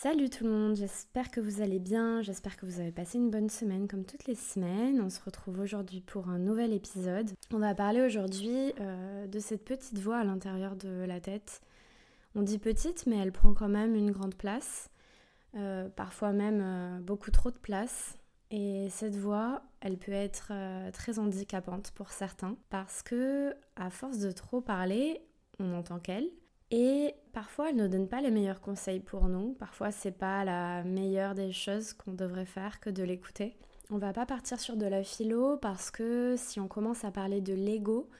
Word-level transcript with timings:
Salut 0.00 0.30
tout 0.30 0.44
le 0.44 0.50
monde, 0.50 0.76
j'espère 0.76 1.28
que 1.28 1.40
vous 1.40 1.60
allez 1.60 1.80
bien, 1.80 2.22
j'espère 2.22 2.56
que 2.56 2.66
vous 2.66 2.78
avez 2.78 2.92
passé 2.92 3.18
une 3.18 3.32
bonne 3.32 3.50
semaine 3.50 3.88
comme 3.88 4.04
toutes 4.04 4.26
les 4.26 4.36
semaines. 4.36 5.00
On 5.00 5.10
se 5.10 5.20
retrouve 5.20 5.58
aujourd'hui 5.58 6.02
pour 6.02 6.28
un 6.28 6.38
nouvel 6.38 6.72
épisode. 6.72 7.28
On 7.52 7.58
va 7.58 7.74
parler 7.74 8.02
aujourd'hui 8.02 8.72
euh, 8.78 9.26
de 9.26 9.40
cette 9.40 9.64
petite 9.64 9.98
voix 9.98 10.18
à 10.18 10.22
l'intérieur 10.22 10.76
de 10.76 11.04
la 11.04 11.18
tête. 11.18 11.62
On 12.36 12.42
dit 12.42 12.60
petite 12.60 13.08
mais 13.08 13.16
elle 13.16 13.32
prend 13.32 13.54
quand 13.54 13.68
même 13.68 13.96
une 13.96 14.12
grande 14.12 14.36
place, 14.36 14.88
euh, 15.56 15.88
parfois 15.88 16.30
même 16.30 16.60
euh, 16.62 17.00
beaucoup 17.00 17.32
trop 17.32 17.50
de 17.50 17.58
place. 17.58 18.14
Et 18.52 18.86
cette 18.90 19.16
voix, 19.16 19.62
elle 19.80 19.98
peut 19.98 20.12
être 20.12 20.52
très 20.92 21.18
handicapante 21.18 21.90
pour 21.90 22.10
certains 22.10 22.56
parce 22.70 23.02
que 23.02 23.52
à 23.74 23.90
force 23.90 24.20
de 24.20 24.30
trop 24.30 24.60
parler, 24.60 25.20
on 25.58 25.64
n'entend 25.64 25.98
qu'elle 25.98 26.30
et 26.70 27.14
parfois, 27.32 27.70
elle 27.70 27.76
ne 27.76 27.88
donne 27.88 28.08
pas 28.08 28.20
les 28.20 28.30
meilleurs 28.30 28.60
conseils 28.60 29.00
pour 29.00 29.28
nous. 29.28 29.54
Parfois, 29.54 29.90
c'est 29.90 30.16
pas 30.16 30.44
la 30.44 30.82
meilleure 30.84 31.34
des 31.34 31.52
choses 31.52 31.92
qu'on 31.92 32.12
devrait 32.12 32.46
faire 32.46 32.80
que 32.80 32.90
de 32.90 33.02
l'écouter. 33.02 33.56
On 33.90 33.96
va 33.96 34.12
pas 34.12 34.26
partir 34.26 34.60
sur 34.60 34.76
de 34.76 34.84
la 34.84 35.02
philo 35.02 35.56
parce 35.56 35.90
que 35.90 36.34
si 36.36 36.60
on 36.60 36.68
commence 36.68 37.04
à 37.04 37.10
parler 37.10 37.40
de 37.40 37.54
l'ego, 37.54 38.10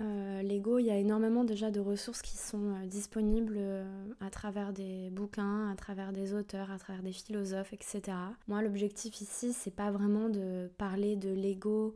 euh, 0.00 0.42
l'ego, 0.42 0.78
il 0.78 0.86
y 0.86 0.90
a 0.90 0.96
énormément 0.96 1.44
déjà 1.44 1.70
de 1.70 1.78
ressources 1.78 2.22
qui 2.22 2.36
sont 2.38 2.74
euh, 2.74 2.86
disponibles 2.86 3.56
euh, 3.56 3.84
à 4.20 4.30
travers 4.30 4.72
des 4.72 5.10
bouquins, 5.10 5.70
à 5.70 5.76
travers 5.76 6.12
des 6.12 6.32
auteurs, 6.32 6.70
à 6.70 6.78
travers 6.78 7.02
des 7.02 7.12
philosophes, 7.12 7.72
etc. 7.72 8.16
Moi, 8.48 8.62
l'objectif 8.62 9.20
ici, 9.20 9.52
c'est 9.52 9.74
pas 9.74 9.90
vraiment 9.90 10.28
de 10.28 10.70
parler 10.78 11.16
de 11.16 11.28
l'ego 11.28 11.94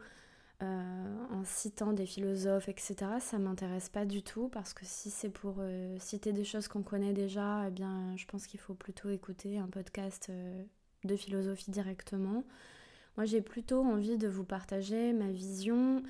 en 0.60 1.44
citant 1.44 1.92
des 1.92 2.06
philosophes, 2.06 2.68
etc., 2.68 2.96
ça 3.20 3.38
m'intéresse 3.38 3.88
pas 3.88 4.04
du 4.04 4.22
tout 4.22 4.48
parce 4.48 4.72
que 4.72 4.84
si 4.84 5.10
c'est 5.10 5.28
pour 5.28 5.56
euh, 5.58 5.96
citer 5.98 6.32
des 6.32 6.44
choses 6.44 6.68
qu'on 6.68 6.82
connaît 6.82 7.12
déjà, 7.12 7.64
eh 7.68 7.70
bien, 7.70 8.16
je 8.16 8.24
pense 8.26 8.46
qu'il 8.46 8.60
faut 8.60 8.74
plutôt 8.74 9.10
écouter 9.10 9.58
un 9.58 9.68
podcast 9.68 10.28
euh, 10.30 10.62
de 11.04 11.16
philosophie 11.16 11.70
directement. 11.70 12.44
Moi, 13.16 13.26
j'ai 13.26 13.42
plutôt 13.42 13.82
envie 13.82 14.16
de 14.16 14.28
vous 14.28 14.44
partager 14.44 15.12
ma 15.12 15.30
vision 15.30 16.02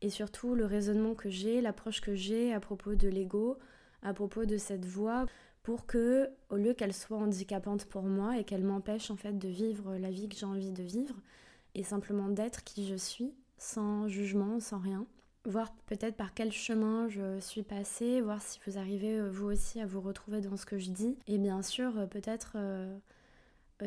et 0.00 0.10
surtout 0.10 0.54
le 0.54 0.66
raisonnement 0.66 1.14
que 1.14 1.30
j'ai, 1.30 1.60
l'approche 1.60 2.00
que 2.00 2.14
j'ai 2.14 2.52
à 2.52 2.60
propos 2.60 2.94
de 2.94 3.08
l'ego, 3.08 3.56
à 4.02 4.12
propos 4.12 4.44
de 4.44 4.58
cette 4.58 4.84
voix, 4.84 5.26
pour 5.62 5.86
que, 5.86 6.28
au 6.50 6.56
lieu 6.56 6.74
qu'elle 6.74 6.92
soit 6.92 7.18
handicapante 7.18 7.86
pour 7.86 8.02
moi 8.02 8.36
et 8.36 8.44
qu'elle 8.44 8.64
m'empêche 8.64 9.10
en 9.10 9.16
fait 9.16 9.38
de 9.38 9.48
vivre 9.48 9.96
la 9.96 10.10
vie 10.10 10.28
que 10.28 10.36
j'ai 10.36 10.46
envie 10.46 10.72
de 10.72 10.82
vivre 10.82 11.14
et 11.74 11.84
simplement 11.84 12.28
d'être 12.28 12.64
qui 12.64 12.86
je 12.86 12.96
suis, 12.96 13.32
sans 13.62 14.08
jugement, 14.08 14.60
sans 14.60 14.78
rien. 14.78 15.06
Voir 15.44 15.72
peut-être 15.86 16.16
par 16.16 16.34
quel 16.34 16.52
chemin 16.52 17.08
je 17.08 17.40
suis 17.40 17.62
passée, 17.62 18.20
voir 18.20 18.42
si 18.42 18.60
vous 18.66 18.78
arrivez 18.78 19.18
euh, 19.18 19.30
vous 19.30 19.46
aussi 19.46 19.80
à 19.80 19.86
vous 19.86 20.00
retrouver 20.00 20.40
dans 20.40 20.56
ce 20.56 20.66
que 20.66 20.78
je 20.78 20.90
dis. 20.90 21.16
Et 21.26 21.38
bien 21.38 21.62
sûr, 21.62 21.96
euh, 21.96 22.06
peut-être 22.06 22.52
euh, 22.56 22.96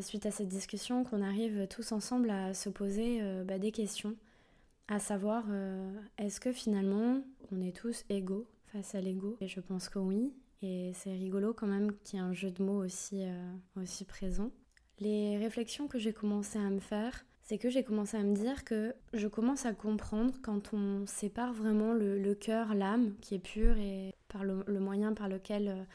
suite 0.01 0.25
à 0.25 0.31
cette 0.31 0.47
discussion 0.47 1.03
qu'on 1.03 1.21
arrive 1.21 1.67
tous 1.69 1.91
ensemble 1.91 2.29
à 2.29 2.53
se 2.53 2.69
poser 2.69 3.21
bah, 3.45 3.59
des 3.59 3.71
questions. 3.71 4.15
À 4.89 4.99
savoir, 4.99 5.45
est-ce 6.17 6.41
que 6.41 6.51
finalement 6.51 7.21
on 7.53 7.61
est 7.61 7.73
tous 7.73 8.03
égaux 8.09 8.45
face 8.73 8.93
à 8.93 8.99
l'ego? 8.99 9.37
Et 9.39 9.47
je 9.47 9.61
pense 9.61 9.87
que 9.87 9.97
oui. 9.97 10.33
Et 10.61 10.91
c'est 10.95 11.13
rigolo 11.13 11.53
quand 11.53 11.67
même 11.67 11.93
qu'il 12.03 12.19
y 12.19 12.21
ait 12.21 12.25
un 12.25 12.33
jeu 12.33 12.51
de 12.51 12.61
mots 12.61 12.83
aussi, 12.83 13.23
aussi 13.77 14.03
présent. 14.03 14.51
Les 14.99 15.37
réflexions 15.37 15.87
que 15.87 15.97
j'ai 15.97 16.11
commencé 16.11 16.59
à 16.59 16.69
me 16.69 16.81
faire, 16.81 17.25
c'est 17.45 17.59
que 17.59 17.69
j'ai 17.69 17.83
commencé 17.83 18.17
à 18.17 18.23
me 18.23 18.35
dire 18.35 18.63
que 18.65 18.95
je 19.13 19.27
commence 19.27 19.67
à 19.67 19.73
comprendre 19.73 20.33
quand 20.41 20.73
on 20.73 21.05
sépare 21.05 21.53
vraiment 21.53 21.93
le, 21.93 22.33
cœur, 22.33 22.73
l'âme, 22.73 23.13
qui 23.21 23.35
est 23.35 23.39
pure 23.39 23.77
et 23.77 24.15
par 24.27 24.43
le, 24.43 24.79
moyen 24.79 25.13
par 25.13 25.29
lequel 25.29 25.85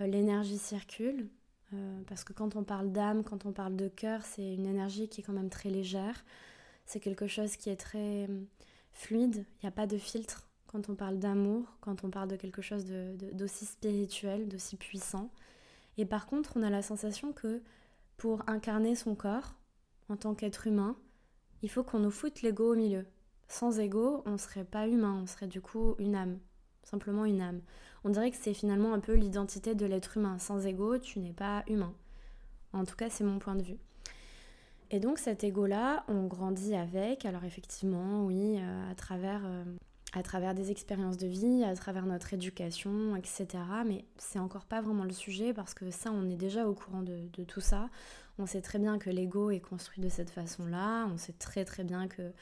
euh, 0.00 0.06
l'énergie 0.06 0.58
circule. 0.58 1.28
Euh, 1.72 2.02
parce 2.08 2.24
que 2.24 2.32
quand 2.32 2.56
on 2.56 2.64
parle 2.64 2.90
d'âme, 2.90 3.22
quand 3.22 3.46
on 3.46 3.52
parle 3.52 3.76
de 3.76 3.86
cœur, 3.86 4.22
c'est 4.24 4.54
une 4.54 4.66
énergie 4.66 5.08
qui 5.08 5.20
est 5.20 5.24
quand 5.24 5.32
même 5.32 5.48
très 5.48 5.70
légère. 5.70 6.24
C'est 6.86 7.00
quelque 7.00 7.28
chose 7.28 7.56
qui 7.56 7.70
est 7.70 7.76
très 7.76 8.26
euh, 8.28 8.40
fluide. 8.90 9.44
Il 9.62 9.66
n'y 9.66 9.68
a 9.68 9.72
pas 9.72 9.86
de 9.86 9.98
filtre 9.98 10.48
quand 10.66 10.88
on 10.88 10.96
parle 10.96 11.20
d'amour, 11.20 11.76
quand 11.80 12.02
on 12.02 12.10
parle 12.10 12.28
de 12.28 12.36
quelque 12.36 12.62
chose 12.62 12.84
d'aussi 13.32 13.64
spirituel, 13.64 14.48
d'aussi 14.48 14.74
puissant. 14.74 15.30
Et 15.98 16.04
par 16.04 16.26
contre, 16.26 16.56
on 16.56 16.64
a 16.64 16.70
la 16.70 16.82
sensation 16.82 17.32
que 17.32 17.62
pour 18.16 18.42
incarner 18.48 18.96
son 18.96 19.14
corps, 19.14 19.54
en 20.08 20.16
tant 20.16 20.34
qu'être 20.34 20.66
humain, 20.66 20.96
il 21.62 21.70
faut 21.70 21.82
qu'on 21.82 21.98
nous 21.98 22.10
foute 22.10 22.42
l'ego 22.42 22.72
au 22.72 22.76
milieu. 22.76 23.06
Sans 23.48 23.78
ego, 23.78 24.22
on 24.26 24.38
serait 24.38 24.64
pas 24.64 24.88
humain, 24.88 25.20
on 25.22 25.26
serait 25.26 25.46
du 25.46 25.60
coup 25.60 25.94
une 25.98 26.14
âme, 26.14 26.38
simplement 26.82 27.24
une 27.24 27.40
âme. 27.40 27.60
On 28.04 28.10
dirait 28.10 28.30
que 28.30 28.36
c'est 28.40 28.54
finalement 28.54 28.92
un 28.92 29.00
peu 29.00 29.14
l'identité 29.14 29.74
de 29.74 29.86
l'être 29.86 30.16
humain. 30.16 30.38
Sans 30.38 30.66
ego, 30.66 30.98
tu 30.98 31.18
n'es 31.20 31.32
pas 31.32 31.64
humain. 31.68 31.94
En 32.72 32.84
tout 32.84 32.96
cas, 32.96 33.08
c'est 33.10 33.24
mon 33.24 33.38
point 33.38 33.54
de 33.54 33.62
vue. 33.62 33.78
Et 34.90 35.00
donc 35.00 35.18
cet 35.18 35.42
ego-là, 35.42 36.04
on 36.08 36.26
grandit 36.26 36.74
avec. 36.74 37.24
Alors 37.24 37.44
effectivement, 37.44 38.24
oui, 38.24 38.58
euh, 38.58 38.90
à 38.90 38.94
travers 38.94 39.42
euh, 39.44 39.64
à 40.16 40.22
travers 40.22 40.54
des 40.54 40.70
expériences 40.70 41.18
de 41.18 41.26
vie, 41.26 41.62
à 41.62 41.74
travers 41.74 42.06
notre 42.06 42.32
éducation, 42.32 43.16
etc. 43.16 43.46
Mais 43.84 44.04
c'est 44.16 44.38
encore 44.38 44.64
pas 44.64 44.80
vraiment 44.80 45.04
le 45.04 45.12
sujet 45.12 45.52
parce 45.52 45.74
que 45.74 45.90
ça, 45.90 46.10
on 46.10 46.30
est 46.30 46.36
déjà 46.36 46.66
au 46.66 46.74
courant 46.74 47.02
de, 47.02 47.44
tout 47.44 47.60
ça. 47.60 47.90
On 48.38 48.46
sait 48.46 48.60
très 48.60 48.78
bien 48.78 48.98
que 48.98 49.10
l'ego 49.10 49.50
est 49.50 49.60
construit 49.60 50.02
de 50.02 50.08
cette 50.08 50.30
façon-là. 50.30 51.06
On 51.12 51.16
sait 51.16 51.32
très 51.32 51.64
très 51.64 51.84
bien 51.84 52.06
que 52.06 52.32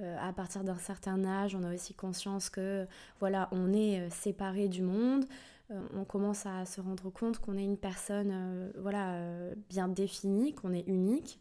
euh, 0.00 0.16
à 0.20 0.32
partir 0.32 0.62
d'un 0.62 0.76
certain 0.76 1.24
âge, 1.24 1.54
on 1.54 1.62
a 1.62 1.72
aussi 1.72 1.94
conscience 1.94 2.50
que 2.50 2.86
voilà, 3.18 3.48
on 3.52 3.72
est 3.72 4.00
euh, 4.00 4.10
séparé 4.10 4.68
du 4.68 4.82
monde. 4.82 5.24
Euh, 5.70 5.80
on 5.94 6.04
commence 6.04 6.44
à 6.46 6.66
se 6.66 6.80
rendre 6.80 7.10
compte 7.10 7.38
qu'on 7.38 7.56
est 7.56 7.64
une 7.64 7.78
personne 7.78 8.72
voilà 8.78 9.18
bien 9.68 9.88
définie, 9.88 10.54
qu'on 10.54 10.72
est 10.72 10.86
unique. 10.86 11.40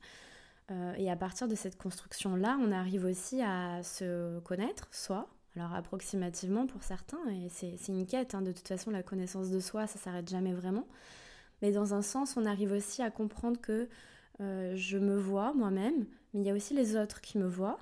et 0.98 1.12
à 1.12 1.16
partir 1.16 1.48
de 1.48 1.56
cette 1.56 1.78
construction-là, 1.78 2.58
on 2.62 2.72
arrive 2.72 3.06
aussi 3.06 3.42
à 3.44 3.84
se 3.84 4.40
connaître, 4.40 4.88
soi, 4.92 5.28
alors 5.56 5.74
approximativement 5.74 6.66
pour 6.66 6.84
certains, 6.84 7.20
et 7.30 7.50
c'est 7.50 7.78
une 7.90 8.08
quête, 8.08 8.34
hein. 8.34 8.42
de 8.42 8.52
toute 8.52 8.68
façon 8.68 8.90
la 8.90 9.04
connaissance 9.04 9.52
de 9.52 9.60
soi, 9.60 9.86
ça 9.86 10.00
s'arrête 10.00 10.28
jamais 10.28 10.54
vraiment. 10.54 10.88
Mais 11.66 11.72
dans 11.72 11.96
un 11.96 12.04
sens, 12.04 12.38
on 12.38 12.46
arrive 12.46 12.74
aussi 12.74 13.02
à 13.02 13.10
comprendre 13.10 13.60
que 13.60 13.90
euh, 14.40 14.76
je 14.76 15.00
me 15.00 15.18
vois 15.18 15.52
moi-même, 15.56 16.06
mais 16.32 16.42
il 16.42 16.46
y 16.46 16.52
a 16.52 16.54
aussi 16.54 16.76
les 16.76 16.96
autres 16.96 17.22
qui 17.22 17.40
me 17.40 17.48
voient. 17.48 17.80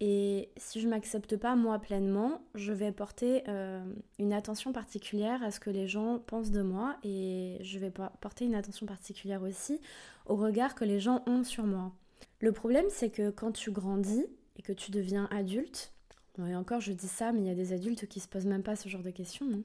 Et 0.00 0.50
si 0.56 0.80
je 0.80 0.88
m'accepte 0.88 1.36
pas 1.36 1.54
moi 1.54 1.78
pleinement, 1.78 2.42
je 2.56 2.72
vais 2.72 2.90
porter 2.90 3.44
euh, 3.46 3.80
une 4.18 4.32
attention 4.32 4.72
particulière 4.72 5.40
à 5.44 5.52
ce 5.52 5.60
que 5.60 5.70
les 5.70 5.86
gens 5.86 6.18
pensent 6.18 6.50
de 6.50 6.62
moi 6.62 6.96
et 7.04 7.58
je 7.60 7.78
vais 7.78 7.92
porter 7.92 8.44
une 8.44 8.56
attention 8.56 8.86
particulière 8.86 9.44
aussi 9.44 9.80
au 10.26 10.34
regard 10.34 10.74
que 10.74 10.84
les 10.84 10.98
gens 10.98 11.22
ont 11.28 11.44
sur 11.44 11.62
moi. 11.62 11.92
Le 12.40 12.50
problème, 12.50 12.86
c'est 12.88 13.10
que 13.10 13.30
quand 13.30 13.52
tu 13.52 13.70
grandis 13.70 14.26
et 14.56 14.62
que 14.62 14.72
tu 14.72 14.90
deviens 14.90 15.28
adulte, 15.30 15.92
et 16.44 16.56
encore, 16.56 16.80
je 16.80 16.90
dis 16.90 17.06
ça, 17.06 17.30
mais 17.30 17.38
il 17.38 17.46
y 17.46 17.50
a 17.50 17.54
des 17.54 17.72
adultes 17.72 18.08
qui 18.08 18.18
se 18.18 18.26
posent 18.26 18.46
même 18.46 18.64
pas 18.64 18.74
ce 18.74 18.88
genre 18.88 19.04
de 19.04 19.10
questions, 19.10 19.46
non 19.46 19.62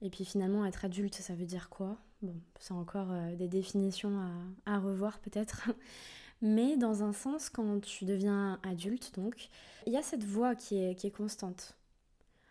Et 0.00 0.08
puis 0.08 0.24
finalement, 0.24 0.64
être 0.64 0.86
adulte, 0.86 1.16
ça 1.16 1.34
veut 1.34 1.44
dire 1.44 1.68
quoi? 1.68 1.98
Bon, 2.22 2.34
c'est 2.58 2.72
encore 2.72 3.12
euh, 3.12 3.36
des 3.36 3.48
définitions 3.48 4.18
à, 4.66 4.78
revoir 4.78 5.18
peut-être. 5.20 5.70
Mais 6.42 6.76
dans 6.76 7.02
un 7.02 7.12
sens, 7.12 7.48
quand 7.50 7.80
tu 7.80 8.04
deviens 8.04 8.60
adulte, 8.62 9.12
donc, 9.16 9.48
il 9.86 9.92
y 9.92 9.96
a 9.96 10.02
cette 10.02 10.24
voix 10.24 10.54
qui 10.54 10.76
est, 10.76 11.10
constante. 11.10 11.76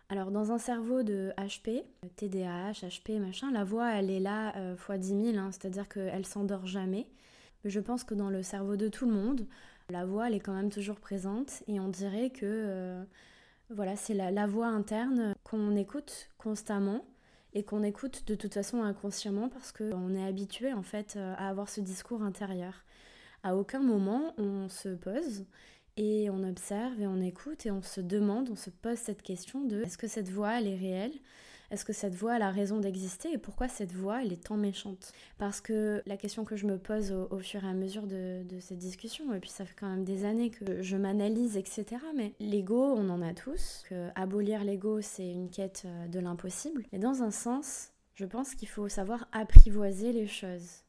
Alors, 0.09 0.31
dans 0.31 0.51
un 0.51 0.57
cerveau 0.57 1.03
de 1.03 1.31
HP, 1.37 1.83
TDAH, 2.15 2.87
HP, 2.87 3.19
machin, 3.19 3.51
la 3.51 3.63
voix, 3.63 3.91
elle 3.91 4.09
est 4.09 4.19
là 4.19 4.55
euh, 4.57 4.75
fois 4.75 4.97
10 4.97 5.31
000, 5.31 5.37
hein, 5.37 5.49
c'est-à-dire 5.51 5.87
qu'elle 5.87 6.25
s'endort 6.25 6.65
jamais. 6.65 7.07
Mais 7.63 7.69
je 7.69 7.79
pense 7.79 8.03
que 8.03 8.13
dans 8.13 8.29
le 8.29 8.43
cerveau 8.43 8.75
de 8.75 8.87
tout 8.87 9.05
le 9.05 9.13
monde, 9.13 9.47
la 9.89 10.05
voix, 10.05 10.27
elle 10.27 10.35
est 10.35 10.39
quand 10.39 10.53
même 10.53 10.69
toujours 10.69 10.99
présente 10.99 11.63
et 11.67 11.79
on 11.79 11.87
dirait 11.87 12.29
que 12.29 12.45
euh, 12.45 13.03
voilà, 13.69 13.95
c'est 13.95 14.13
la, 14.13 14.47
voix 14.47 14.67
interne 14.67 15.33
qu'on 15.43 15.75
écoute 15.75 16.29
constamment 16.37 17.05
et 17.53 17.63
qu'on 17.63 17.83
écoute 17.83 18.23
de 18.27 18.35
toute 18.35 18.53
façon 18.53 18.83
inconsciemment 18.83 19.49
parce 19.49 19.71
qu'on 19.71 20.15
est 20.15 20.25
habitué 20.25 20.73
en 20.73 20.83
fait 20.83 21.15
euh, 21.15 21.33
à 21.37 21.49
avoir 21.49 21.69
ce 21.69 21.81
discours 21.81 22.21
intérieur. 22.21 22.83
À 23.43 23.55
aucun 23.55 23.79
moment 23.79 24.33
on 24.37 24.69
se 24.69 24.89
pose 24.89 25.45
et 25.95 26.29
on 26.29 26.43
observe 26.43 27.01
et 27.01 27.07
on 27.07 27.21
écoute 27.21 27.65
et 27.65 27.71
on 27.71 27.81
se 27.81 28.01
demande, 28.01 28.49
on 28.51 28.55
se 28.55 28.69
pose 28.69 28.97
cette 28.97 29.21
question 29.21 29.65
de 29.65 29.81
est-ce 29.81 29.97
que 29.97 30.07
cette 30.07 30.29
voix 30.29 30.59
elle 30.59 30.67
est 30.67 30.75
réelle? 30.75 31.13
Est-ce 31.69 31.83
que 31.83 31.93
cette 31.93 32.15
voix 32.15 32.33
a 32.33 32.49
raison 32.49 32.79
d'exister 32.79 33.33
et 33.33 33.37
pourquoi 33.37 33.67
cette 33.67 33.91
voix 33.91 34.23
elle 34.23 34.31
est 34.31 34.45
tant 34.45 34.57
méchante? 34.57 35.11
Parce 35.37 35.59
que 35.59 36.01
la 36.05 36.15
question 36.15 36.45
que 36.45 36.55
je 36.55 36.65
me 36.65 36.77
pose 36.77 37.11
au, 37.11 37.39
fur 37.39 37.63
et 37.63 37.67
à 37.67 37.73
mesure 37.73 38.07
de, 38.07 38.43
cette 38.59 38.77
discussion, 38.77 39.33
et 39.33 39.39
puis 39.39 39.49
ça 39.49 39.65
fait 39.65 39.75
quand 39.77 39.89
même 39.89 40.05
des 40.05 40.25
années 40.25 40.49
que 40.49 40.81
je 40.81 40.95
m'analyse, 40.95 41.57
etc. 41.57 41.85
Mais 42.15 42.33
l'ego, 42.39 42.93
on 42.95 43.09
en 43.09 43.21
a 43.21 43.33
tous. 43.33 43.83
Que 43.89 44.09
abolir 44.15 44.63
l'ego, 44.63 45.01
c'est 45.01 45.29
une 45.29 45.49
quête 45.49 45.83
euh, 45.85 46.07
de 46.07 46.19
l'impossible. 46.19 46.85
Et 46.93 46.99
dans 46.99 47.21
un 47.21 47.31
sens, 47.31 47.91
je 48.15 48.25
pense 48.25 48.55
qu'il 48.55 48.67
faut 48.67 48.87
savoir 48.87 49.27
apprivoiser 49.31 50.13
les 50.13 50.27
choses. 50.27 50.83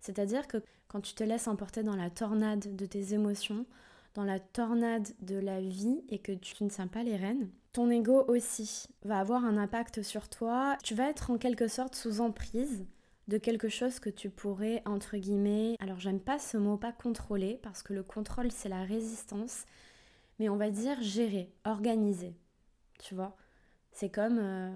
C'est-à-dire 0.00 0.48
que 0.48 0.58
quand 0.88 1.00
tu 1.00 1.14
te 1.14 1.24
laisses 1.24 1.48
emporter 1.48 1.82
dans 1.82 1.96
la 1.96 2.10
tornade 2.10 2.76
de 2.76 2.86
tes 2.86 3.14
émotions, 3.14 3.66
dans 4.14 4.24
la 4.24 4.38
tornade 4.40 5.08
de 5.20 5.36
la 5.36 5.60
vie 5.60 6.04
et 6.08 6.18
que 6.18 6.32
tu 6.32 6.62
ne 6.64 6.70
sens 6.70 6.88
pas 6.88 7.02
les 7.02 7.16
rênes, 7.16 7.50
ton 7.72 7.90
ego 7.90 8.24
aussi 8.28 8.86
va 9.04 9.18
avoir 9.18 9.44
un 9.44 9.56
impact 9.56 10.02
sur 10.02 10.28
toi. 10.28 10.76
Tu 10.84 10.94
vas 10.94 11.10
être 11.10 11.30
en 11.32 11.38
quelque 11.38 11.66
sorte 11.66 11.96
sous 11.96 12.20
emprise 12.20 12.86
de 13.26 13.38
quelque 13.38 13.68
chose 13.68 13.98
que 13.98 14.10
tu 14.10 14.30
pourrais, 14.30 14.82
entre 14.84 15.16
guillemets, 15.16 15.76
alors 15.80 15.98
j'aime 15.98 16.20
pas 16.20 16.38
ce 16.38 16.56
mot, 16.56 16.76
pas 16.76 16.92
contrôler, 16.92 17.58
parce 17.62 17.82
que 17.82 17.92
le 17.92 18.02
contrôle 18.02 18.52
c'est 18.52 18.68
la 18.68 18.84
résistance, 18.84 19.64
mais 20.38 20.48
on 20.48 20.56
va 20.56 20.70
dire 20.70 21.00
gérer, 21.00 21.50
organiser. 21.64 22.34
Tu 22.98 23.14
vois 23.14 23.36
C'est 23.92 24.10
comme 24.10 24.38
euh, 24.38 24.70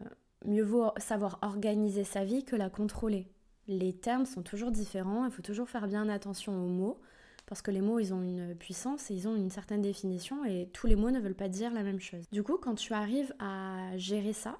mieux 0.46 0.64
vaut 0.64 0.90
savoir 0.96 1.38
organiser 1.42 2.04
sa 2.04 2.24
vie 2.24 2.44
que 2.44 2.56
la 2.56 2.70
contrôler. 2.70 3.28
Les 3.66 3.92
termes 3.92 4.24
sont 4.24 4.42
toujours 4.42 4.70
différents, 4.70 5.26
il 5.26 5.30
faut 5.30 5.42
toujours 5.42 5.68
faire 5.68 5.86
bien 5.86 6.08
attention 6.08 6.52
aux 6.54 6.68
mots, 6.68 7.00
parce 7.48 7.62
que 7.62 7.70
les 7.70 7.80
mots, 7.80 7.98
ils 7.98 8.12
ont 8.12 8.22
une 8.22 8.54
puissance 8.54 9.10
et 9.10 9.14
ils 9.14 9.26
ont 9.26 9.34
une 9.34 9.50
certaine 9.50 9.80
définition, 9.80 10.44
et 10.44 10.68
tous 10.72 10.86
les 10.86 10.96
mots 10.96 11.10
ne 11.10 11.18
veulent 11.18 11.34
pas 11.34 11.48
dire 11.48 11.72
la 11.72 11.82
même 11.82 12.00
chose. 12.00 12.24
Du 12.30 12.42
coup, 12.42 12.58
quand 12.58 12.74
tu 12.74 12.92
arrives 12.92 13.34
à 13.38 13.96
gérer 13.96 14.34
ça, 14.34 14.58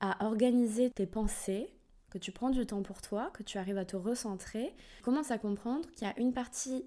à 0.00 0.26
organiser 0.26 0.90
tes 0.90 1.06
pensées, 1.06 1.72
que 2.10 2.18
tu 2.18 2.32
prends 2.32 2.50
du 2.50 2.66
temps 2.66 2.82
pour 2.82 3.00
toi, 3.00 3.30
que 3.32 3.42
tu 3.42 3.56
arrives 3.56 3.78
à 3.78 3.84
te 3.84 3.96
recentrer, 3.96 4.74
tu 4.98 5.02
commences 5.02 5.30
à 5.30 5.38
comprendre 5.38 5.88
qu'il 5.92 6.06
y 6.06 6.10
a 6.10 6.18
une 6.20 6.32
partie 6.32 6.84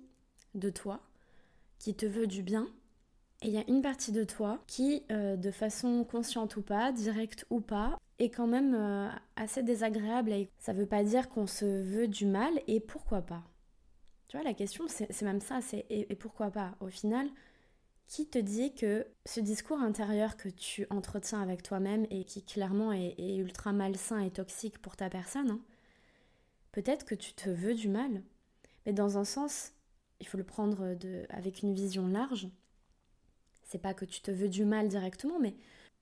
de 0.53 0.69
toi 0.69 1.00
qui 1.79 1.95
te 1.95 2.06
veut 2.06 2.27
du 2.27 2.44
bien 2.44 2.68
et 3.41 3.47
il 3.47 3.53
y 3.53 3.57
a 3.57 3.63
une 3.68 3.81
partie 3.81 4.12
de 4.12 4.24
toi 4.24 4.59
qui, 4.68 5.03
euh, 5.12 5.36
de 5.36 5.51
façon 5.51 6.06
consciente 6.06 6.56
ou 6.56 6.62
pas, 6.62 6.91
directe 6.91 7.45
ou 7.50 7.59
pas, 7.59 7.97
est 8.19 8.29
quand 8.29 8.47
même 8.47 8.74
euh, 8.74 9.09
assez 9.36 9.63
désagréable. 9.63 10.33
Ça 10.59 10.71
veut 10.71 10.86
pas 10.86 11.03
dire 11.03 11.29
qu'on 11.29 11.47
se 11.47 11.65
veut 11.65 12.07
du 12.07 12.25
mal 12.25 12.53
et 12.68 12.79
pourquoi 12.79 13.21
pas. 13.21 13.44
Tu 14.33 14.38
vois, 14.39 14.50
la 14.50 14.56
question 14.56 14.85
c'est 14.88 15.21
même 15.21 15.41
ça, 15.41 15.62
c'est 15.62 15.85
et 15.91 16.15
pourquoi 16.15 16.50
pas? 16.50 16.75
Au 16.80 16.88
final, 16.88 17.30
qui 18.07 18.25
te 18.25 18.39
dit 18.39 18.74
que 18.74 19.06
ce 19.27 19.39
discours 19.39 19.77
intérieur 19.80 20.38
que 20.38 20.50
tu 20.50 20.88
entretiens 20.89 21.39
avec 21.39 21.62
toi-même 21.62 22.07
et 22.09 22.24
qui 22.24 22.44
clairement 22.44 22.91
est, 22.91 23.35
ultra 23.38 23.74
malsain 23.74 24.18
et 24.21 24.31
toxique 24.31 24.80
pour 24.80 24.95
ta 24.95 25.07
personne, 25.07 25.51
hein, 25.51 25.59
peut-être 26.71 27.06
que 27.06 27.13
tu 27.13 27.33
te 27.33 27.47
veux 27.47 27.75
du 27.75 27.89
mal. 27.89 28.24
Mais 28.88 28.94
dans 28.94 29.19
un 29.19 29.24
sens, 29.24 29.71
il 30.19 30.25
faut 30.25 30.39
le 30.39 30.44
prendre 30.44 30.95
de, 30.95 31.27
avec 31.29 31.62
une 31.62 31.75
vision 31.75 32.07
large. 32.07 32.47
C'est 33.62 33.83
pas 33.83 33.94
que 33.94 34.06
tu 34.06 34.21
te 34.21 34.31
veux 34.31 34.50
du 34.50 34.65
mal 34.65 34.88
directement, 34.88 35.39
mais 35.39 35.53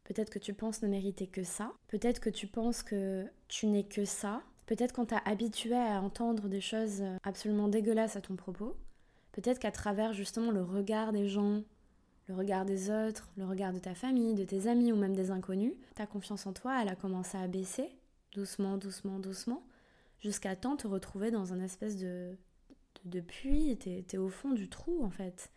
peut-être 0.05 0.29
que 0.29 0.39
tu 0.39 0.53
penses 0.53 0.83
ne 0.83 0.87
mériter 0.87 1.27
que 1.27 1.43
ça. 1.43 1.73
Peut-être 1.89 2.21
que 2.21 2.29
tu 2.29 2.47
penses 2.47 2.81
que 2.81 3.27
tu 3.49 3.67
n'es 3.67 3.83
que 3.83 4.05
ça. 4.05 4.41
Peut-être 4.71 4.93
qu'on 4.93 5.03
t'a 5.03 5.17
habitué 5.25 5.75
à 5.75 6.01
entendre 6.01 6.47
des 6.47 6.61
choses 6.61 7.03
absolument 7.23 7.67
dégueulasses 7.67 8.15
à 8.15 8.21
ton 8.21 8.37
propos. 8.37 8.77
Peut-être 9.33 9.59
qu'à 9.59 9.69
travers 9.69 10.13
justement 10.13 10.49
le 10.49 10.63
regard 10.63 11.11
des 11.11 11.27
gens, 11.27 11.61
le 12.27 12.35
regard 12.35 12.63
des 12.63 12.89
autres, 12.89 13.29
le 13.35 13.43
regard 13.43 13.73
de 13.73 13.79
ta 13.79 13.95
famille, 13.95 14.33
de 14.33 14.45
tes 14.45 14.67
amis 14.67 14.93
ou 14.93 14.95
même 14.95 15.13
des 15.13 15.29
inconnus, 15.29 15.73
ta 15.95 16.05
confiance 16.05 16.47
en 16.47 16.53
toi, 16.53 16.79
elle 16.81 16.87
a 16.87 16.95
commencé 16.95 17.37
à 17.37 17.47
baisser, 17.47 17.89
doucement, 18.33 18.77
doucement, 18.77 19.19
doucement, 19.19 19.61
jusqu'à 20.21 20.55
temps 20.55 20.77
te 20.77 20.87
retrouver 20.87 21.31
dans 21.31 21.51
un 21.51 21.59
espèce 21.59 21.97
de, 21.97 22.37
de, 23.03 23.19
puits, 23.19 23.75
t'es 23.77 24.05
es 24.13 24.17
au 24.17 24.29
fond 24.29 24.51
du 24.51 24.69
trou 24.69 25.03
en 25.03 25.09
fait. 25.09 25.51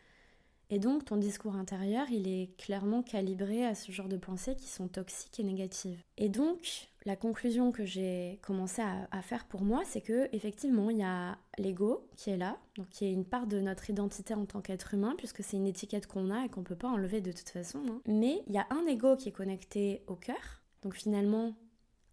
Et 0.71 0.79
donc 0.79 1.05
ton 1.05 1.17
discours 1.17 1.57
intérieur, 1.57 2.07
il 2.11 2.29
est 2.29 2.57
clairement 2.57 3.03
calibré 3.03 3.65
à 3.65 3.75
ce 3.75 3.93
genre 3.93 4.09
de 4.09 4.17
pensées 4.17 4.57
qui 4.57 4.69
sont 4.69 4.89
toxiques 4.89 5.39
et 5.39 5.45
négatives. 5.45 6.01
Et 6.17 6.29
donc, 6.29 6.89
la 7.05 7.17
conclusion 7.17 7.71
que 7.71 7.85
j'ai 7.85 8.39
commencé 8.43 8.81
à, 8.83 9.23
faire 9.23 9.45
pour 9.45 9.63
moi, 9.63 9.83
c'est 9.85 10.01
que 10.01 10.29
effectivement, 10.33 10.89
il 10.89 10.99
y 10.99 11.03
a 11.03 11.37
l'ego 11.59 12.09
qui 12.17 12.31
est 12.31 12.39
là, 12.39 12.57
donc 12.77 12.89
qui 12.89 13.05
est 13.05 13.13
une 13.13 13.27
part 13.27 13.47
de 13.47 13.61
notre 13.61 13.91
identité 13.91 14.33
en 14.33 14.47
tant 14.47 14.63
qu'être 14.63 14.95
humain, 14.95 15.15
puisque 15.19 15.43
c'est 15.43 15.59
une 15.59 15.67
étiquette 15.67 16.07
qu'on 16.07 16.31
a 16.31 16.47
et 16.47 16.49
qu'on 16.49 16.63
peut 16.63 16.77
pas 16.77 16.89
enlever 16.89 17.21
de 17.21 17.33
toute 17.33 17.51
façon. 17.51 17.81
Hein. 17.89 18.01
Mais 18.07 18.43
il 18.47 18.55
y 18.55 18.59
a 18.59 18.67
un 18.71 18.87
ego 18.87 19.17
qui 19.17 19.29
est 19.29 19.33
connecté 19.33 20.03
au 20.07 20.15
cœur, 20.15 20.63
donc 20.83 20.95
finalement, 20.95 21.55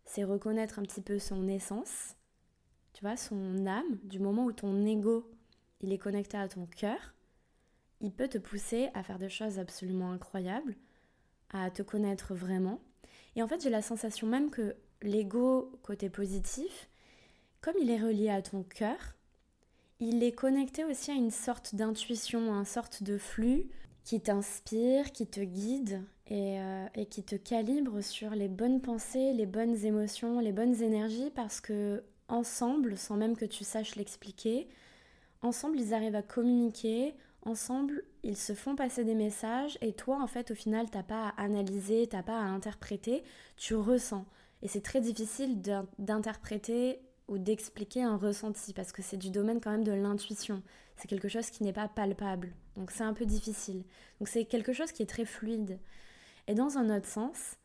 c'est 0.06 0.26
reconnaître 0.26 0.78
un 0.78 0.84
petit 0.84 1.02
peu 1.02 1.20
son 1.20 1.48
essence, 1.48 2.16
tu 2.92 3.02
vois, 3.02 3.16
son 3.16 3.66
âme, 3.66 3.98
du 4.04 4.20
moment 4.20 4.44
où 4.44 4.52
ton 4.52 4.86
ego 4.86 5.30
il 5.80 5.94
est 5.94 5.98
connecté 5.98 6.38
à 6.38 6.48
ton 6.48 6.66
cœur, 6.66 7.14
il 8.02 8.12
peut 8.12 8.28
te 8.28 8.38
pousser 8.38 8.90
à 8.94 9.04
faire 9.04 9.20
des 9.20 9.30
choses 9.30 9.60
absolument 9.60 10.12
incroyables, 10.12 10.76
à 11.52 11.70
te 11.70 11.84
connaître 11.84 12.34
vraiment. 12.34 12.82
Et 13.36 13.44
en 13.44 13.48
fait, 13.48 13.62
j'ai 13.62 13.70
la 13.70 13.82
sensation 13.82 14.28
même 14.28 14.50
que 14.50 14.76
l'ego, 15.02 15.72
côté 15.84 16.10
positif, 16.10 16.90
comme 17.62 17.76
il 17.80 17.90
est 17.90 18.02
relié 18.02 18.30
à 18.30 18.42
ton 18.42 18.64
cœur, 18.64 18.98
il 20.00 20.24
est 20.24 20.32
connecté 20.32 20.84
aussi 20.84 21.12
à 21.12 21.14
une 21.14 21.32
sorte 21.32 21.76
d'intuition, 21.76 22.52
une 22.52 22.66
sorte 22.66 23.04
de 23.04 23.18
flux 23.18 23.70
qui 24.04 24.20
t'inspire, 24.20 25.12
qui 25.12 25.28
te 25.28 25.42
guide 25.42 26.02
et, 26.26 26.60
euh, 26.60 26.88
et, 26.96 27.06
qui 27.06 27.24
te 27.24 27.36
calibre 27.36 28.02
sur 28.02 28.32
les 28.32 28.48
bonnes 28.48 28.82
pensées, 28.82 29.32
les 29.34 29.46
bonnes 29.46 29.86
émotions, 29.86 30.40
les 30.40 30.52
bonnes 30.52 30.82
énergies, 30.82 31.30
parce 31.36 31.62
que 31.62 32.04
ensemble, 32.28 32.98
sans 32.98 33.16
même 33.16 33.38
que 33.38 33.46
tu 33.46 33.64
saches 33.64 33.96
l'expliquer, 33.96 34.68
ensemble, 35.44 35.80
ils 35.80 35.94
arrivent 35.94 36.16
à 36.16 36.24
communiquer 36.24 37.14
ensemble, 37.44 38.04
ils 38.24 38.38
se 38.38 38.54
font 38.54 38.76
passer 38.76 39.04
des 39.04 39.16
messages 39.16 39.78
et 39.82 39.94
toi, 39.94 40.22
en 40.22 40.28
fait, 40.28 40.52
au 40.52 40.56
final, 40.56 40.90
t'as 40.90 41.04
pas 41.04 41.30
à 41.30 41.42
analyser, 41.42 42.08
t'as 42.08 42.24
pas 42.24 42.38
à 42.38 42.44
interpréter, 42.44 43.24
tu 43.58 43.76
ressens. 43.76 44.26
Et 44.62 44.68
c'est 44.68 44.82
très 44.82 45.02
difficile 45.02 45.62
d'interpréter 45.98 47.00
ou 47.28 47.38
d'expliquer 47.38 48.04
un 48.04 48.18
ressenti 48.18 48.74
parce 48.74 48.92
que 48.92 49.02
c'est 49.02 49.18
du 49.18 49.32
domaine 49.32 49.60
quand 49.62 49.72
même 49.72 49.84
de 49.84 49.92
l'intuition. 49.92 50.62
C'est 50.98 51.08
quelque 51.08 51.30
chose 51.30 51.50
qui 51.50 51.64
n'est 51.64 51.74
pas 51.74 51.88
palpable. 51.88 52.54
Donc 52.76 52.92
c'est 52.92 53.04
un 53.04 53.14
peu 53.14 53.26
difficile. 53.26 53.84
Donc 54.20 54.28
c'est 54.28 54.46
quelque 54.46 54.74
chose 54.74 54.92
qui 54.92 55.02
est 55.02 55.10
très 55.10 55.26
fluide. 55.26 55.80
Et 56.48 56.54
dans 56.54 56.78
un 56.78 56.96
autre 56.96 57.08
sens, 57.08 57.56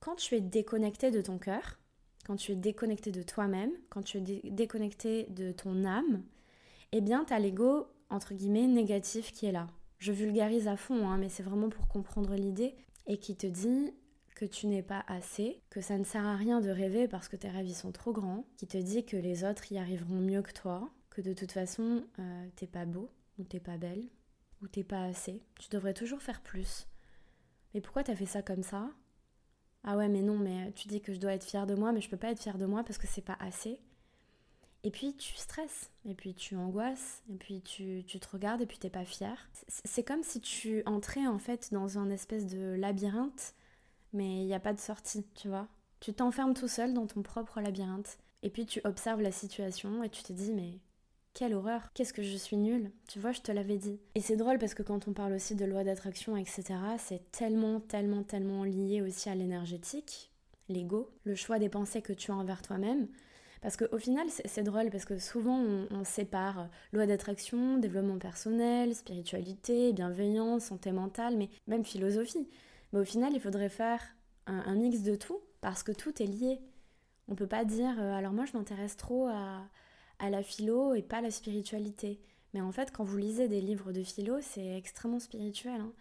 quand 0.00 0.16
tu 0.16 0.34
es 0.34 0.40
déconnecté 0.40 1.10
de 1.10 1.20
ton 1.20 1.38
cœur, 1.38 1.78
quand 2.26 2.36
tu 2.36 2.52
es 2.52 2.56
déconnecté 2.56 3.10
de 3.10 3.22
toi-même, 3.22 3.72
quand 3.90 4.02
tu 4.02 4.18
es 4.18 4.20
déconnecté 4.20 5.26
de 5.30 5.52
ton 5.52 5.84
âme, 5.84 6.22
eh 6.92 7.00
bien, 7.00 7.24
tu 7.24 7.32
as 7.32 7.38
l'ego 7.38 7.88
entre 8.10 8.34
guillemets, 8.34 8.66
négatif 8.66 9.32
qui 9.32 9.46
est 9.46 9.52
là. 9.52 9.68
Je 9.98 10.12
vulgarise 10.12 10.68
à 10.68 10.76
fond, 10.76 11.08
hein, 11.08 11.16
mais 11.16 11.28
c'est 11.28 11.42
vraiment 11.42 11.68
pour 11.68 11.88
comprendre 11.88 12.34
l'idée 12.34 12.74
et 13.06 13.18
qui 13.18 13.36
te 13.36 13.46
dit 13.46 13.92
que 14.34 14.44
tu 14.44 14.66
n'es 14.66 14.82
pas 14.82 15.04
assez, 15.08 15.62
que 15.70 15.80
ça 15.80 15.96
ne 15.96 16.04
sert 16.04 16.26
à 16.26 16.36
rien 16.36 16.60
de 16.60 16.68
rêver 16.68 17.08
parce 17.08 17.28
que 17.28 17.36
tes 17.36 17.48
rêves 17.48 17.72
sont 17.72 17.92
trop 17.92 18.12
grands, 18.12 18.44
qui 18.56 18.66
te 18.66 18.76
dit 18.76 19.04
que 19.04 19.16
les 19.16 19.44
autres 19.44 19.72
y 19.72 19.78
arriveront 19.78 20.20
mieux 20.20 20.42
que 20.42 20.52
toi, 20.52 20.90
que 21.08 21.22
de 21.22 21.32
toute 21.32 21.52
façon 21.52 22.04
euh, 22.18 22.46
t'es 22.56 22.66
pas 22.66 22.84
beau, 22.84 23.10
ou 23.38 23.44
t'es 23.44 23.60
pas 23.60 23.78
belle, 23.78 24.04
ou 24.62 24.68
t'es 24.68 24.84
pas 24.84 25.04
assez. 25.04 25.42
Tu 25.58 25.70
devrais 25.70 25.94
toujours 25.94 26.20
faire 26.20 26.42
plus. 26.42 26.86
Mais 27.72 27.80
pourquoi 27.80 28.04
t'as 28.04 28.14
fait 28.14 28.26
ça 28.26 28.42
comme 28.42 28.62
ça? 28.62 28.90
Ah 29.84 29.96
ouais, 29.96 30.08
mais 30.08 30.22
non, 30.22 30.36
mais 30.36 30.72
tu 30.72 30.88
dis 30.88 31.00
que 31.00 31.14
je 31.14 31.20
dois 31.20 31.32
être 31.32 31.44
fière 31.44 31.66
de 31.66 31.74
moi, 31.74 31.92
mais 31.92 32.00
je 32.00 32.10
peux 32.10 32.16
pas 32.16 32.30
être 32.30 32.42
fière 32.42 32.58
de 32.58 32.66
moi 32.66 32.84
parce 32.84 32.98
que 32.98 33.06
c'est 33.06 33.22
pas 33.22 33.36
assez. 33.40 33.80
Et 34.84 34.90
puis 34.90 35.14
tu 35.16 35.34
stresses, 35.34 35.90
et 36.04 36.14
puis 36.14 36.34
tu 36.34 36.56
angoisses, 36.56 37.22
et 37.28 37.36
puis 37.36 37.60
tu, 37.62 38.04
te 38.04 38.28
regardes, 38.30 38.62
et 38.62 38.66
puis 38.66 38.78
t'es 38.78 38.90
pas 38.90 39.04
fier. 39.04 39.48
C'est 39.68 40.04
comme 40.04 40.22
si 40.22 40.40
tu 40.40 40.82
entrais 40.86 41.26
en 41.26 41.38
fait 41.38 41.72
dans 41.72 41.98
un 41.98 42.10
espèce 42.10 42.46
de 42.46 42.74
labyrinthe, 42.74 43.54
mais 44.12 44.42
il 44.42 44.46
n'y 44.46 44.54
a 44.54 44.60
pas 44.60 44.72
de 44.72 44.80
sortie, 44.80 45.24
tu 45.34 45.48
vois. 45.48 45.66
Tu 46.00 46.12
t'enfermes 46.12 46.54
tout 46.54 46.68
seul 46.68 46.94
dans 46.94 47.06
ton 47.06 47.22
propre 47.22 47.60
labyrinthe, 47.60 48.18
et 48.42 48.50
puis 48.50 48.64
tu 48.64 48.80
observes 48.84 49.22
la 49.22 49.32
situation, 49.32 50.04
et 50.04 50.08
tu 50.08 50.22
te 50.22 50.32
dis, 50.32 50.52
mais 50.52 50.78
quelle 51.36 51.52
horreur, 51.52 51.92
qu'est-ce 51.92 52.14
que 52.14 52.22
je 52.22 52.36
suis 52.36 52.56
nulle, 52.56 52.90
tu 53.08 53.20
vois, 53.20 53.32
je 53.32 53.42
te 53.42 53.52
l'avais 53.52 53.76
dit. 53.76 54.00
Et 54.14 54.22
c'est 54.22 54.36
drôle 54.36 54.58
parce 54.58 54.72
que 54.72 54.82
quand 54.82 55.06
on 55.06 55.12
parle 55.12 55.34
aussi 55.34 55.54
de 55.54 55.66
loi 55.66 55.84
d'attraction, 55.84 56.34
etc., 56.34 56.64
c'est 56.98 57.30
tellement, 57.30 57.78
tellement, 57.78 58.22
tellement 58.22 58.64
lié 58.64 59.02
aussi 59.02 59.28
à 59.28 59.34
l'énergétique, 59.34 60.30
l'ego, 60.70 61.10
le 61.24 61.34
choix 61.34 61.58
des 61.58 61.68
pensées 61.68 62.00
que 62.00 62.14
tu 62.14 62.30
as 62.30 62.36
envers 62.36 62.62
toi-même. 62.62 63.08
Parce 63.62 63.76
qu'au 63.76 63.98
final, 63.98 64.26
c'est 64.44 64.62
drôle, 64.62 64.90
parce 64.90 65.04
que 65.04 65.18
souvent 65.18 65.58
on, 65.90 66.04
sépare 66.04 66.68
loi 66.92 67.06
d'attraction, 67.06 67.78
développement 67.78 68.18
personnel, 68.18 68.94
spiritualité, 68.94 69.92
bienveillance, 69.92 70.64
santé 70.64 70.92
mentale, 70.92 71.36
mais 71.36 71.48
même 71.66 71.84
philosophie. 71.84 72.48
Mais 72.92 73.00
au 73.00 73.04
final, 73.04 73.32
il 73.34 73.40
faudrait 73.40 73.68
faire 73.68 74.00
un, 74.46 74.74
mix 74.74 75.02
de 75.02 75.16
tout, 75.16 75.40
parce 75.60 75.82
que 75.82 75.92
tout 75.92 76.22
est 76.22 76.26
lié. 76.26 76.60
On 77.28 77.34
peut 77.34 77.48
pas 77.48 77.64
dire, 77.64 77.96
euh, 77.98 78.14
alors 78.14 78.32
moi 78.32 78.44
je 78.44 78.56
m'intéresse 78.56 78.96
trop 78.96 79.26
à, 79.26 79.68
la 80.20 80.42
philo 80.42 80.94
et 80.94 81.02
pas 81.02 81.18
à 81.18 81.22
la 81.22 81.30
spiritualité. 81.30 82.20
Mais 82.54 82.60
en 82.60 82.70
fait, 82.72 82.92
quand 82.92 83.04
vous 83.04 83.18
lisez 83.18 83.48
des 83.48 83.60
livres 83.60 83.92
de 83.92 84.02
philo, 84.02 84.38
c'est 84.40 84.76
extrêmement 84.76 85.18
spirituel. 85.18 85.80
Hein. 85.80 85.92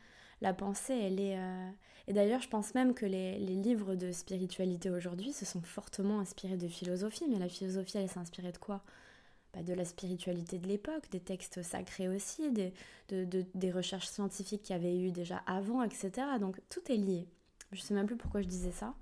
La 0.42 0.54
pensée, 0.54 0.94
elle 0.94 1.20
est, 1.20 1.38
euh, 1.38 1.70
et 2.08 2.13
d'ailleurs, 2.13 2.42
je 2.42 2.50
pense 2.50 2.75
même 2.75 2.94
que 2.94 3.06
les, 3.06 3.38
livres 3.39 3.96
de 3.96 4.12
spiritualité 4.12 4.89
aujourd'hui 4.89 5.34
se 5.34 5.46
sont 5.46 5.62
fortement 5.62 6.20
inspirés 6.20 6.58
de 6.58 6.68
philosophie. 6.68 7.25
Mais 7.30 7.39
la 7.39 7.50
philosophie, 7.50 7.98
elle 7.98 8.10
s'est 8.10 8.20
inspirée 8.20 8.51
de 8.51 8.58
quoi? 8.58 8.84
Bah, 9.54 9.63
De 9.63 9.74
la 9.74 9.86
spiritualité 9.86 10.60
de 10.60 10.68
l'époque, 10.68 11.10
des 11.12 11.20
textes 11.20 11.63
sacrés 11.63 12.08
aussi, 12.08 12.51
des, 12.51 12.74
des 13.10 13.72
recherches 13.72 14.08
scientifiques 14.08 14.63
qu'il 14.63 14.75
y 14.75 14.80
avait 14.80 14.98
eu 14.98 15.12
déjà 15.12 15.38
avant, 15.48 15.82
etc. 15.84 16.12
Donc 16.39 16.60
tout 16.70 16.92
est 16.92 16.98
lié. 16.98 17.27
Je 17.72 17.82
sais 17.82 17.94
même 17.94 18.06
plus 18.06 18.18
pourquoi 18.18 18.42
je 18.42 18.48
disais 18.48 18.72
ça. 18.72 18.94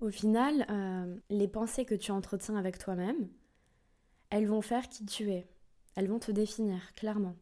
Au 0.00 0.10
final, 0.10 0.66
euh, 0.68 1.16
les 1.30 1.46
pensées 1.46 1.84
que 1.84 1.94
tu 1.94 2.10
entretiens 2.10 2.56
avec 2.56 2.76
toi-même, 2.76 3.28
elles 4.30 4.48
vont 4.48 4.62
faire 4.62 4.88
qui 4.88 5.06
tu 5.06 5.30
es. 5.30 5.46
Elles 5.94 6.08
vont 6.08 6.18
te 6.18 6.32
définir, 6.32 6.92
clairement. 6.94 7.36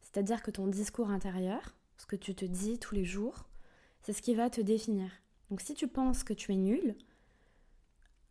C'est-à-dire 0.00 0.42
que 0.42 0.52
ton 0.52 0.68
discours 0.68 1.10
intérieur, 1.10 1.74
ce 1.96 2.06
que 2.06 2.16
tu 2.16 2.34
te 2.34 2.44
dis 2.44 2.78
tous 2.78 2.94
les 2.94 3.04
jours, 3.04 3.46
c'est 4.02 4.12
ce 4.12 4.22
qui 4.22 4.34
va 4.34 4.50
te 4.50 4.60
définir. 4.60 5.10
Donc 5.50 5.60
si 5.60 5.74
tu 5.74 5.88
penses 5.88 6.24
que 6.24 6.32
tu 6.32 6.52
es 6.52 6.56
nul, 6.56 6.96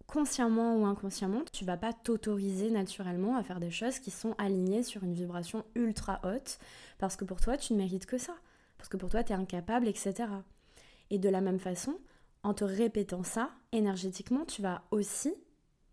consciemment 0.07 0.77
ou 0.77 0.85
inconsciemment, 0.85 1.43
tu 1.51 1.65
vas 1.65 1.77
pas 1.77 1.93
t'autoriser 1.93 2.69
naturellement 2.69 3.37
à 3.37 3.43
faire 3.43 3.59
des 3.59 3.71
choses 3.71 3.99
qui 3.99 4.11
sont 4.11 4.35
alignées 4.37 4.83
sur 4.83 5.03
une 5.03 5.13
vibration 5.13 5.65
ultra 5.75 6.19
haute, 6.23 6.59
parce 6.97 7.15
que 7.15 7.25
pour 7.25 7.41
toi, 7.41 7.57
tu 7.57 7.73
ne 7.73 7.77
mérites 7.77 8.05
que 8.05 8.17
ça, 8.17 8.35
parce 8.77 8.89
que 8.89 8.97
pour 8.97 9.09
toi, 9.09 9.23
tu 9.23 9.33
es 9.33 9.35
incapable, 9.35 9.87
etc. 9.87 10.29
Et 11.09 11.19
de 11.19 11.29
la 11.29 11.41
même 11.41 11.59
façon, 11.59 11.97
en 12.43 12.53
te 12.53 12.63
répétant 12.63 13.23
ça, 13.23 13.51
énergétiquement, 13.71 14.45
tu 14.45 14.61
vas 14.61 14.83
aussi, 14.91 15.33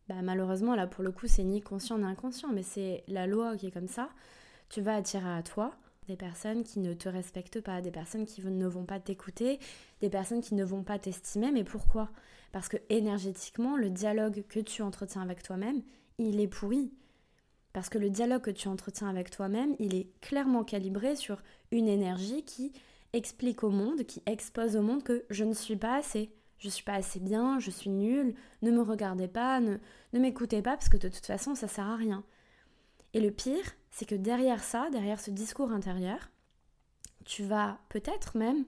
bah 0.09 0.23
malheureusement 0.23 0.75
là 0.75 0.89
pour 0.89 1.05
le 1.05 1.13
coup 1.13 1.29
c'est 1.29 1.45
ni 1.45 1.61
conscient 1.61 1.99
ni 1.99 2.05
inconscient, 2.05 2.53
mais 2.53 2.65
c'est 2.65 3.05
la 3.07 3.29
loi 3.29 3.57
qui 3.57 3.69
est 3.69 3.71
comme 3.71 3.87
ça, 3.87 4.11
tu 4.69 4.81
vas 4.81 4.97
attirer 4.97 5.33
à 5.33 5.43
toi 5.45 5.73
des 6.11 6.17
personnes 6.17 6.65
qui 6.65 6.81
ne 6.81 6.93
te 6.93 7.09
respectent 7.09 7.61
pas, 7.61 7.81
des 7.81 7.93
personnes 7.93 8.27
qui 8.27 8.43
ne 8.45 8.67
vont 8.67 8.85
pas 8.85 8.99
t'écouter, 8.99 9.61
des 10.01 10.11
personnes 10.11 10.41
qui 10.41 10.57
ne 10.57 10.65
vont 10.65 10.83
pas 10.83 10.99
t'estimer. 10.99 11.53
Mais 11.53 11.63
pourquoi? 11.63 12.11
Parce 12.51 12.69
que 12.69 12.79
énergétiquement, 12.89 13.77
le 13.77 13.91
dialogue 13.91 14.43
que 14.49 14.59
tu 14.59 14.83
entretiens 14.83 15.23
avec 15.23 15.45
toi-même, 15.45 15.83
il 16.19 16.41
est 16.41 16.49
pourri. 16.49 16.93
Parce 17.73 17.89
que 17.89 17.99
le 17.99 18.11
dialogue 18.11 18.43
que 18.43 18.51
tu 18.51 18.67
entretiens 18.67 19.09
avec 19.09 19.31
toi-même, 19.31 19.77
il 19.79 19.95
est 19.95 20.09
clairement 20.21 20.65
calibré 20.65 21.15
sur 21.15 21.41
une 21.71 21.87
énergie 21.87 22.43
qui 22.43 22.73
explique 23.13 23.63
au 23.63 23.71
monde, 23.71 24.03
qui 24.03 24.21
expose 24.27 24.75
au 24.75 24.83
monde 24.83 25.05
que 25.05 25.25
je 25.31 25.45
ne 25.45 25.55
suis 25.55 25.77
pas 25.77 25.97
assez, 25.97 26.33
je 26.59 26.69
suis 26.69 26.83
pas 26.83 26.95
assez 26.95 27.21
bien, 27.21 27.61
je 27.61 27.71
suis 27.71 27.91
nulle, 27.91 28.35
ne 28.63 28.73
me 28.73 28.83
regardez 28.83 29.29
pas, 29.29 29.61
ne, 29.61 29.77
ne 30.13 30.19
m'écoutez 30.19 30.61
pas 30.61 30.73
parce 30.73 30.89
que 30.89 30.97
de 30.97 31.09
toute 31.09 31.27
façon 31.27 31.55
ça 31.55 31.69
sert 31.69 31.87
à 31.87 31.95
rien. 31.95 32.25
Et 33.15 33.21
le 33.21 33.31
pire, 33.31 33.65
c'est 33.91 34.07
que 34.07 34.15
derrière 34.15 34.63
ça, 34.63 34.89
derrière 34.91 35.21
ce 35.21 35.31
discours 35.31 35.73
intérieur, 35.73 36.31
tu 37.25 37.45
vas 37.45 37.79
peut-être 37.89 38.37
même 38.37 38.65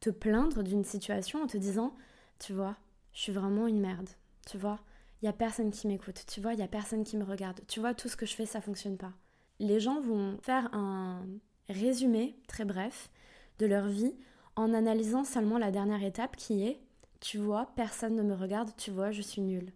te 0.00 0.10
plaindre 0.10 0.62
d'une 0.62 0.84
situation 0.84 1.42
en 1.42 1.46
te 1.46 1.56
disant, 1.56 1.94
tu 2.38 2.52
vois, 2.52 2.76
je 3.12 3.20
suis 3.20 3.32
vraiment 3.32 3.66
une 3.66 3.80
merde, 3.80 4.10
tu 4.46 4.58
vois, 4.58 4.80
il 5.22 5.26
y 5.26 5.28
a 5.28 5.32
personne 5.32 5.70
qui 5.70 5.86
m'écoute, 5.86 6.24
tu 6.26 6.40
vois, 6.40 6.52
il 6.52 6.60
y 6.60 6.64
a 6.64 6.68
personne 6.68 7.04
qui 7.04 7.16
me 7.16 7.24
regarde, 7.24 7.60
tu 7.68 7.80
vois, 7.80 7.94
tout 7.94 8.08
ce 8.08 8.16
que 8.16 8.26
je 8.26 8.34
fais, 8.34 8.46
ça 8.46 8.60
fonctionne 8.60 8.98
pas. 8.98 9.12
Les 9.60 9.80
gens 9.80 10.00
vont 10.00 10.36
faire 10.42 10.68
un 10.74 11.26
résumé 11.68 12.36
très 12.48 12.64
bref 12.64 13.08
de 13.58 13.66
leur 13.66 13.86
vie 13.86 14.14
en 14.56 14.74
analysant 14.74 15.24
seulement 15.24 15.58
la 15.58 15.70
dernière 15.70 16.02
étape 16.02 16.36
qui 16.36 16.66
est 16.66 16.80
tu 17.24 17.38
vois, 17.38 17.72
personne 17.74 18.16
ne 18.16 18.22
me 18.22 18.34
regarde, 18.34 18.70
tu 18.76 18.90
vois, 18.90 19.10
je 19.10 19.22
suis 19.22 19.40
nulle. 19.40 19.72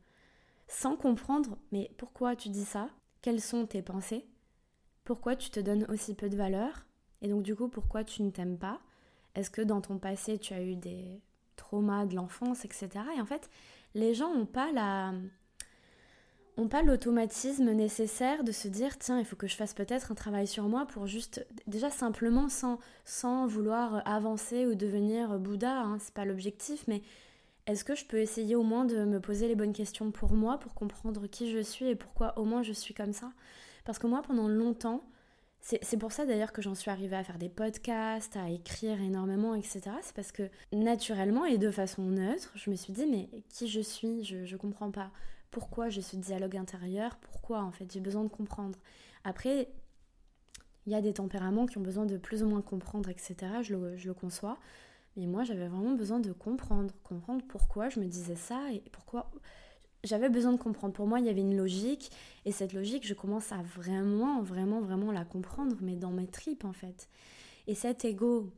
Sans 0.66 0.96
comprendre, 0.96 1.56
mais 1.72 1.90
pourquoi 1.96 2.36
tu 2.36 2.50
dis 2.50 2.66
ça? 2.66 2.90
Quelles 3.22 3.40
sont 3.40 3.66
tes 3.66 3.82
pensées 3.82 4.26
Pourquoi 5.04 5.36
tu 5.36 5.50
te 5.50 5.60
donnes 5.60 5.86
aussi 5.88 6.14
peu 6.14 6.28
de 6.28 6.36
valeur 6.36 6.86
Et 7.22 7.28
donc 7.28 7.42
du 7.42 7.56
coup, 7.56 7.68
pourquoi 7.68 8.04
tu 8.04 8.22
ne 8.22 8.30
t'aimes 8.30 8.58
pas? 8.58 8.80
Est-ce 9.34 9.50
que 9.50 9.62
dans 9.62 9.80
ton 9.80 9.98
passé, 9.98 10.38
tu 10.38 10.54
as 10.54 10.62
eu 10.62 10.76
des 10.76 11.20
traumas 11.56 12.06
de 12.06 12.14
l'enfance, 12.14 12.64
etc. 12.64 12.88
Et 13.16 13.20
en 13.20 13.26
fait, 13.26 13.50
les 13.94 14.14
gens 14.14 14.34
n'ont 14.34 14.46
pas 14.46 14.72
la 14.72 15.12
ont 16.56 16.68
pas 16.68 16.82
l'automatisme 16.82 17.70
nécessaire 17.70 18.42
de 18.42 18.50
se 18.50 18.66
dire 18.66 18.98
tiens 18.98 19.20
il 19.20 19.24
faut 19.24 19.36
que 19.36 19.46
je 19.46 19.54
fasse 19.54 19.74
peut-être 19.74 20.10
un 20.10 20.16
travail 20.16 20.48
sur 20.48 20.64
moi 20.64 20.86
pour 20.86 21.06
juste 21.06 21.46
déjà 21.68 21.88
simplement 21.88 22.48
sans 22.48 22.80
sans 23.04 23.46
vouloir 23.46 24.02
avancer 24.08 24.66
ou 24.66 24.74
devenir 24.74 25.38
Bouddha 25.38 25.82
hein, 25.82 25.98
c'est 26.00 26.12
pas 26.12 26.24
l'objectif 26.24 26.82
mais 26.88 27.02
est-ce 27.68 27.84
que 27.84 27.94
je 27.94 28.06
peux 28.06 28.18
essayer 28.18 28.56
au 28.56 28.62
moins 28.62 28.86
de 28.86 29.04
me 29.04 29.20
poser 29.20 29.46
les 29.46 29.54
bonnes 29.54 29.74
questions 29.74 30.10
pour 30.10 30.32
moi, 30.32 30.58
pour 30.58 30.74
comprendre 30.74 31.26
qui 31.26 31.52
je 31.52 31.58
suis 31.58 31.86
et 31.86 31.94
pourquoi 31.94 32.38
au 32.38 32.44
moins 32.44 32.62
je 32.62 32.72
suis 32.72 32.94
comme 32.94 33.12
ça? 33.12 33.30
Parce 33.84 33.98
que 33.98 34.06
moi, 34.06 34.22
pendant 34.22 34.48
longtemps, 34.48 35.04
c'est 35.60 35.98
pour 35.98 36.12
ça 36.12 36.24
d'ailleurs 36.24 36.52
que 36.52 36.62
j'en 36.62 36.74
suis 36.74 36.90
arrivée 36.90 37.16
à 37.16 37.24
faire 37.24 37.36
des 37.36 37.50
podcasts, 37.50 38.36
à 38.38 38.48
écrire 38.48 38.98
énormément, 39.02 39.54
etc. 39.54 39.82
C'est 40.00 40.14
parce 40.14 40.32
que 40.32 40.48
naturellement 40.72 41.44
et 41.44 41.58
de 41.58 41.70
façon 41.70 42.04
neutre, 42.04 42.52
je 42.54 42.70
me 42.70 42.74
suis 42.76 42.94
dit, 42.94 43.04
mais 43.04 43.28
qui 43.50 43.68
je 43.68 43.80
suis? 43.80 44.24
Je 44.24 44.50
ne 44.50 44.56
comprends 44.56 44.90
pas. 44.90 45.10
Pourquoi 45.50 45.90
j'ai 45.90 46.02
ce 46.02 46.16
dialogue 46.16 46.56
intérieur? 46.56 47.16
Pourquoi 47.16 47.62
en 47.62 47.70
fait 47.70 47.92
J'ai 47.92 48.00
besoin 48.00 48.24
de 48.24 48.28
comprendre? 48.28 48.78
Après, 49.24 49.68
il 50.86 50.92
y 50.92 50.94
a 50.94 51.02
des 51.02 51.12
tempéraments 51.12 51.66
qui 51.66 51.76
ont 51.76 51.82
besoin 51.82 52.06
de 52.06 52.16
plus 52.16 52.42
ou 52.42 52.48
moins 52.48 52.62
comprendre, 52.62 53.10
etc. 53.10 53.36
Je 53.60 53.74
le, 53.74 53.96
je 53.98 54.06
le 54.08 54.14
conçois. 54.14 54.56
Et 55.18 55.26
moi, 55.26 55.42
j'avais 55.42 55.66
vraiment 55.66 55.94
besoin 55.94 56.20
de 56.20 56.32
comprendre, 56.32 56.94
comprendre 57.02 57.44
pourquoi 57.48 57.88
je 57.88 57.98
me 57.98 58.06
disais 58.06 58.36
ça 58.36 58.72
et 58.72 58.84
pourquoi 58.92 59.32
j'avais 60.04 60.28
besoin 60.28 60.52
de 60.52 60.58
comprendre. 60.58 60.94
Pour 60.94 61.08
moi, 61.08 61.18
il 61.18 61.26
y 61.26 61.28
avait 61.28 61.40
une 61.40 61.56
logique 61.56 62.12
et 62.44 62.52
cette 62.52 62.72
logique, 62.72 63.04
je 63.04 63.14
commence 63.14 63.50
à 63.50 63.60
vraiment, 63.62 64.42
vraiment, 64.42 64.80
vraiment 64.80 65.10
la 65.10 65.24
comprendre, 65.24 65.76
mais 65.80 65.96
dans 65.96 66.12
mes 66.12 66.28
tripes 66.28 66.64
en 66.64 66.72
fait. 66.72 67.08
Et 67.66 67.74
cet 67.74 68.04
ego 68.04 68.52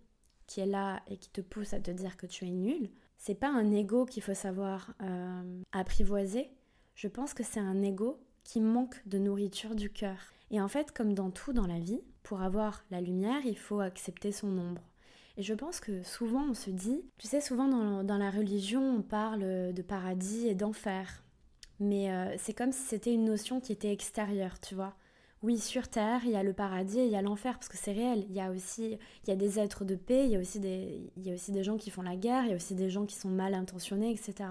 qui 0.47 0.61
est 0.61 0.67
là 0.67 1.01
et 1.09 1.17
qui 1.17 1.31
te 1.31 1.41
pousse 1.41 1.73
à 1.73 1.81
te 1.81 1.91
dire 1.91 2.19
que 2.19 2.27
tu 2.27 2.45
es 2.45 2.51
nul, 2.51 2.91
c'est 3.17 3.35
pas 3.35 3.49
un 3.49 3.73
ego 3.73 4.05
qu'il 4.05 4.23
faut 4.23 4.35
savoir 4.35 4.95
euh, 5.03 5.63
apprivoiser. 5.73 6.51
Je 6.95 7.09
pense 7.09 7.33
que 7.33 7.43
c'est 7.43 7.61
un 7.61 7.81
ego 7.83 8.21
qui 8.45 8.61
manque 8.61 9.01
de 9.07 9.19
nourriture 9.19 9.75
du 9.75 9.91
cœur. 9.91 10.19
Et 10.51 10.61
en 10.61 10.69
fait, 10.69 10.93
comme 10.93 11.15
dans 11.15 11.31
tout 11.31 11.55
dans 11.55 11.67
la 11.67 11.79
vie, 11.79 12.03
pour 12.23 12.43
avoir 12.43 12.85
la 12.91 13.01
lumière, 13.01 13.41
il 13.47 13.57
faut 13.57 13.81
accepter 13.81 14.31
son 14.31 14.59
ombre. 14.59 14.83
Et 15.37 15.43
je 15.43 15.55
pense 15.55 15.81
que 15.81 16.03
souvent 16.03 16.45
on 16.51 16.55
se 16.55 16.71
dit, 16.71 17.03
tu 17.19 17.27
sais, 17.27 17.41
souvent 17.41 17.69
dans, 18.03 18.19
la 18.19 18.31
religion 18.31 18.99
on 18.99 19.03
parle 19.03 19.73
de 19.73 19.83
paradis 19.83 20.47
et 20.49 20.55
d'enfer. 20.55 21.23
Mais 21.81 22.13
euh, 22.13 22.35
c'est 22.39 22.53
comme 22.53 22.73
si 22.73 22.83
c'était 22.83 23.13
une 23.13 23.25
notion 23.25 23.61
qui 23.61 23.73
était 23.73 23.91
extérieure, 23.93 24.61
tu 24.61 24.75
vois. 24.75 24.95
Oui, 25.43 25.59
sur 25.59 25.89
Terre, 25.89 26.21
il 26.25 26.33
y 26.33 26.37
a 26.37 26.43
le 26.43 26.53
paradis 26.53 26.99
et 26.99 27.07
il 27.07 27.11
y 27.11 27.17
a 27.17 27.23
l'enfer, 27.23 27.55
parce 27.55 27.69
que 27.69 27.79
c'est 27.79 27.93
réel. 27.93 28.27
Il 28.29 28.37
y 28.37 28.41
a 28.41 28.51
aussi 28.51 28.99
il 29.25 29.29
y 29.29 29.33
a 29.33 29.37
des 29.37 29.59
êtres 29.59 29.87
de 29.87 29.95
paix, 29.95 30.27
il 30.27 30.33
y, 30.33 30.37
a 30.37 30.39
aussi 30.39 30.61
des, 30.61 31.11
il 31.17 31.27
y 31.27 31.31
a 31.31 31.35
aussi 31.35 31.51
des 31.53 31.65
gens 31.65 31.79
qui 31.79 31.91
font 31.91 32.03
la 32.03 32.17
guerre, 32.17 32.45
il 32.45 32.51
y 32.51 32.53
a 32.53 32.57
aussi 32.57 32.75
des 32.75 32.91
gens 32.91 33.07
qui 33.07 33.17
sont 33.17 33.31
mal 33.31 33.55
intentionnés, 33.55 34.11
etc. 34.11 34.51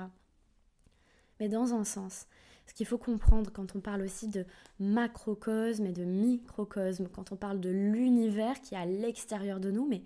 Mais 1.39 1.47
dans 1.47 1.75
un 1.75 1.83
sens, 1.83 2.25
ce 2.65 2.73
qu'il 2.73 2.87
faut 2.87 2.97
comprendre 2.97 3.51
quand 3.51 3.75
on 3.75 3.79
parle 3.79 4.01
aussi 4.01 4.27
de 4.27 4.45
macrocosme 4.79 5.85
et 5.85 5.91
de 5.91 6.03
microcosme, 6.05 7.07
quand 7.07 7.31
on 7.31 7.35
parle 7.35 7.59
de 7.59 7.69
l'univers 7.69 8.59
qui 8.61 8.73
est 8.73 8.79
à 8.79 8.85
l'extérieur 8.87 9.59
de 9.59 9.69
nous, 9.69 9.87
mais 9.87 10.01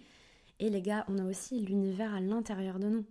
et 0.64 0.70
les 0.70 0.82
gars, 0.82 1.06
on 1.10 1.18
a 1.20 1.26
aussi 1.26 1.60
l'univers 1.60 2.14
à 2.14 2.22
l'intérieur 2.22 2.80
de 2.80 2.88
nous. 2.88 3.06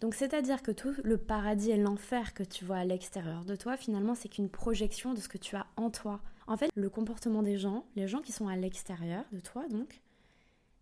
Donc 0.00 0.14
c'est-à-dire 0.14 0.62
que 0.62 0.70
tout 0.70 0.94
le 1.02 1.18
paradis 1.18 1.72
et 1.72 1.76
l'enfer 1.76 2.32
que 2.32 2.44
tu 2.44 2.64
vois 2.64 2.76
à 2.76 2.84
l'extérieur 2.84 3.44
de 3.44 3.56
toi, 3.56 3.76
finalement, 3.76 4.14
c'est 4.14 4.28
qu'une 4.28 4.48
projection 4.48 5.12
de 5.12 5.20
ce 5.20 5.28
que 5.28 5.38
tu 5.38 5.56
as 5.56 5.66
en 5.76 5.90
toi. 5.90 6.20
En 6.46 6.56
fait, 6.56 6.70
le 6.76 6.88
comportement 6.88 7.42
des 7.42 7.58
gens, 7.58 7.86
les 7.96 8.06
gens 8.06 8.20
qui 8.20 8.30
sont 8.30 8.46
à 8.46 8.54
l'extérieur 8.54 9.24
de 9.32 9.40
toi, 9.40 9.66
donc, 9.68 10.00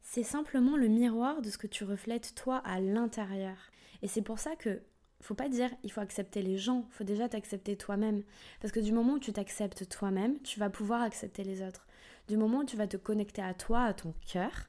c'est 0.03 0.25
simplement 0.25 0.77
le 0.77 0.89
miroir 0.89 1.41
de 1.41 1.49
ce 1.49 1.57
que 1.57 1.67
tu 1.67 1.85
reflètes 1.85 2.35
toi 2.35 2.59
à 2.67 2.81
l'intérieur. 2.81 3.57
Et 4.03 4.09
c'est 4.09 4.21
pour 4.21 4.39
ça 4.39 4.57
que 4.57 4.83
faut 5.23 5.35
pas 5.35 5.49
dire 5.49 5.71
il 5.83 5.91
faut 5.91 6.03
accepter 6.03 6.43
les 6.43 6.59
gens, 6.59 6.87
faut 6.91 7.05
déjà 7.05 7.31
t'accepter 7.31 7.77
toi-même. 7.77 8.25
Parce 8.61 8.73
que 8.73 8.81
du 8.81 8.93
moment 8.93 9.15
où 9.15 9.19
tu 9.19 9.33
t'acceptes 9.33 9.89
toi-même, 9.89 10.39
tu 10.43 10.61
vas 10.61 10.69
pouvoir 10.69 11.01
accepter 11.01 11.45
les 11.45 11.63
autres. 11.63 11.87
Du 12.29 12.37
moment 12.37 12.59
où 12.59 12.65
tu 12.65 12.77
vas 12.77 12.87
te 12.87 12.99
connecter 12.99 13.41
à 13.41 13.55
toi, 13.55 13.85
à 13.85 13.95
ton 13.95 14.13
cœur, 14.31 14.69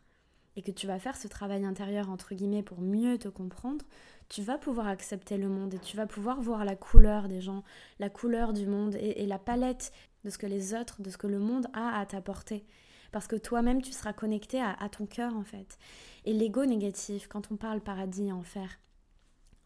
et 0.56 0.62
que 0.62 0.72
tu 0.72 0.88
vas 0.88 1.00
faire 1.00 1.18
ce 1.18 1.28
travail 1.28 1.66
intérieur, 1.66 2.10
entre 2.10 2.34
guillemets, 2.34 2.64
pour 2.64 2.82
mieux 2.82 3.18
te 3.18 3.28
comprendre, 3.28 3.86
tu 4.30 4.42
vas 4.42 4.58
pouvoir 4.58 4.88
accepter 4.88 5.38
le 5.38 5.50
monde 5.50 5.74
et 5.74 5.80
tu 5.80 5.98
vas 5.98 6.08
pouvoir 6.08 6.42
voir 6.42 6.66
la 6.66 6.76
couleur 6.76 7.28
des 7.28 7.42
gens, 7.42 7.64
la 8.00 8.10
couleur 8.10 8.54
du 8.54 8.66
monde 8.66 8.96
et, 8.96 9.26
la 9.26 9.40
palette 9.40 9.92
de 10.24 10.30
ce 10.30 10.38
que 10.38 10.48
les 10.48 10.74
autres, 10.74 11.02
de 11.02 11.10
ce 11.10 11.18
que 11.18 11.28
le 11.28 11.40
monde 11.40 11.68
a 11.74 12.00
à 12.00 12.06
t'apporter. 12.06 12.66
Parce 13.12 13.28
que 13.28 13.36
toi-même, 13.36 13.82
tu 13.82 13.92
seras 13.92 14.14
connecté 14.14 14.60
à, 14.60 14.74
à 14.74 14.90
ton 14.90 15.06
cœur, 15.06 15.36
en 15.36 15.44
fait. 15.44 15.78
Et 16.26 16.34
l'ego 16.34 16.66
négatif, 16.66 17.28
quand 17.28 17.52
on 17.52 17.56
parle 17.56 17.82
paradis 17.82 18.28
et 18.28 18.32
enfer, 18.32 18.80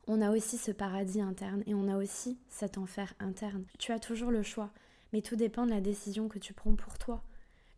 on 0.08 0.22
a 0.22 0.32
aussi 0.32 0.58
ce 0.58 0.72
paradis 0.72 1.22
interne 1.22 1.64
et 1.68 1.76
on 1.76 1.88
a 1.88 1.98
aussi 1.98 2.40
cet 2.50 2.78
enfer 2.78 3.14
interne. 3.20 3.66
Tu 3.78 3.92
as 3.92 4.00
toujours 4.00 4.32
le 4.32 4.44
choix, 4.44 4.72
mais 5.14 5.22
tout 5.22 5.36
dépend 5.36 5.66
de 5.66 5.72
la 5.72 5.82
décision 5.82 6.28
que 6.28 6.40
tu 6.40 6.54
prends 6.54 6.76
pour 6.76 6.98
toi. 6.98 7.24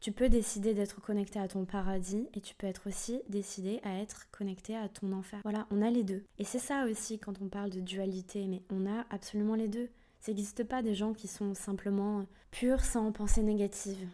Tu 0.01 0.11
peux 0.11 0.29
décider 0.29 0.73
d'être 0.73 0.99
connecté 0.99 1.37
à 1.37 1.47
ton 1.47 1.63
paradis 1.63 2.27
et 2.33 2.41
tu 2.41 2.55
peux 2.55 2.65
être 2.65 2.87
aussi 2.87 3.21
décidé 3.29 3.79
à 3.83 3.99
être 3.99 4.31
connecté 4.31 4.75
à 4.75 4.89
ton 4.89 5.11
enfer. 5.11 5.39
Voilà, 5.43 5.67
on 5.69 5.83
a 5.83 5.91
les 5.91 6.03
deux. 6.03 6.23
Et 6.39 6.43
c'est 6.43 6.57
ça 6.57 6.85
aussi 6.85 7.19
quand 7.19 7.39
on 7.39 7.49
parle 7.49 7.69
de 7.69 7.81
dualité, 7.81 8.47
mais 8.47 8.63
on 8.71 8.87
a 8.87 9.05
absolument 9.11 9.53
les 9.53 9.67
deux. 9.67 9.89
Ça 10.19 10.31
n'existe 10.31 10.63
pas 10.63 10.81
des 10.81 10.95
gens 10.95 11.13
qui 11.13 11.27
sont 11.27 11.53
simplement 11.53 12.25
purs 12.49 12.83
sans 12.83 13.11
pensée 13.11 13.43
négative. 13.43 14.07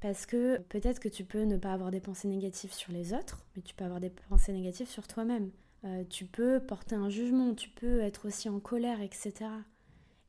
Parce 0.00 0.26
que 0.26 0.58
peut-être 0.68 1.00
que 1.00 1.08
tu 1.08 1.24
peux 1.24 1.42
ne 1.42 1.56
pas 1.56 1.72
avoir 1.72 1.90
des 1.90 2.00
pensées 2.00 2.28
négatives 2.28 2.72
sur 2.72 2.92
les 2.92 3.12
autres, 3.12 3.44
mais 3.56 3.62
tu 3.62 3.74
peux 3.74 3.84
avoir 3.84 3.98
des 3.98 4.10
pensées 4.10 4.52
négatives 4.52 4.88
sur 4.88 5.08
toi-même. 5.08 5.50
Euh, 5.84 6.04
tu 6.08 6.24
peux 6.24 6.60
porter 6.60 6.94
un 6.94 7.08
jugement, 7.08 7.52
tu 7.52 7.68
peux 7.68 8.00
être 8.00 8.28
aussi 8.28 8.48
en 8.48 8.60
colère, 8.60 9.00
etc. 9.00 9.32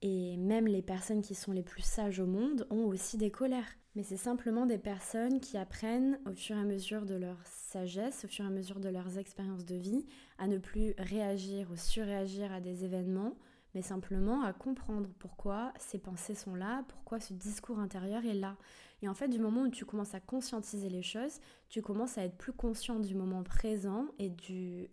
Et 0.04 0.38
même 0.38 0.68
les 0.68 0.84
personnes 0.84 1.24
qui 1.24 1.34
sont 1.34 1.52
les 1.52 1.64
plus 1.64 1.82
sages 1.82 2.20
au 2.20 2.28
monde 2.28 2.68
ont 2.70 2.86
aussi 2.86 3.18
des 3.18 3.32
colères 3.32 3.74
mais 3.96 4.04
c'est 4.04 4.18
simplement 4.18 4.66
des 4.66 4.80
personnes 4.80 5.40
qui 5.40 5.58
apprennent 5.58 6.20
au 6.26 6.34
fur 6.34 6.56
et 6.56 6.60
à 6.60 6.64
mesure 6.64 7.06
de 7.06 7.14
leur 7.14 7.38
sagesse, 7.46 8.26
au 8.26 8.28
fur 8.28 8.44
et 8.44 8.48
à 8.48 8.52
mesure 8.52 8.80
de 8.80 8.90
leurs 8.90 9.20
expériences 9.20 9.66
de 9.66 9.76
vie, 9.76 10.06
à 10.40 10.48
ne 10.48 10.58
plus 10.58 10.96
réagir 10.98 11.70
ou 11.72 11.76
surréagir 11.76 12.52
à 12.52 12.60
des 12.60 12.86
événements, 12.86 13.38
mais 13.76 13.84
simplement 13.84 14.42
à 14.42 14.52
comprendre 14.52 15.10
pourquoi 15.20 15.74
ces 15.78 16.00
pensées 16.00 16.34
sont 16.34 16.56
là, 16.56 16.84
pourquoi 16.88 17.20
ce 17.20 17.34
discours 17.34 17.80
intérieur 17.80 18.26
est 18.26 18.34
là. 18.34 18.58
Et 19.04 19.10
en 19.10 19.14
fait, 19.14 19.28
du 19.28 19.40
moment 19.40 19.64
où 19.64 19.70
tu 19.70 19.86
commences 19.86 20.16
à 20.16 20.20
conscientiser 20.20 20.90
les 20.90 21.04
choses, 21.04 21.40
tu 21.70 21.82
commences 21.84 22.18
à 22.18 22.24
être 22.24 22.38
plus 22.38 22.54
conscient 22.54 23.00
du 23.00 23.14
moment 23.14 23.44
présent 23.44 24.08
et, 24.18 24.32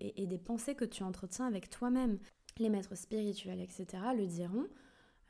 et, 0.01 0.27
des 0.27 0.39
pensées 0.39 0.75
que 0.75 0.85
tu 0.85 1.05
entretiens 1.05 1.47
avec 1.47 1.71
toi-même. 1.71 2.19
Les 2.59 2.69
maîtres 2.69 2.97
spirituels, 2.97 3.61
etc., 3.61 3.87
le 4.17 4.27
diront. 4.27 4.67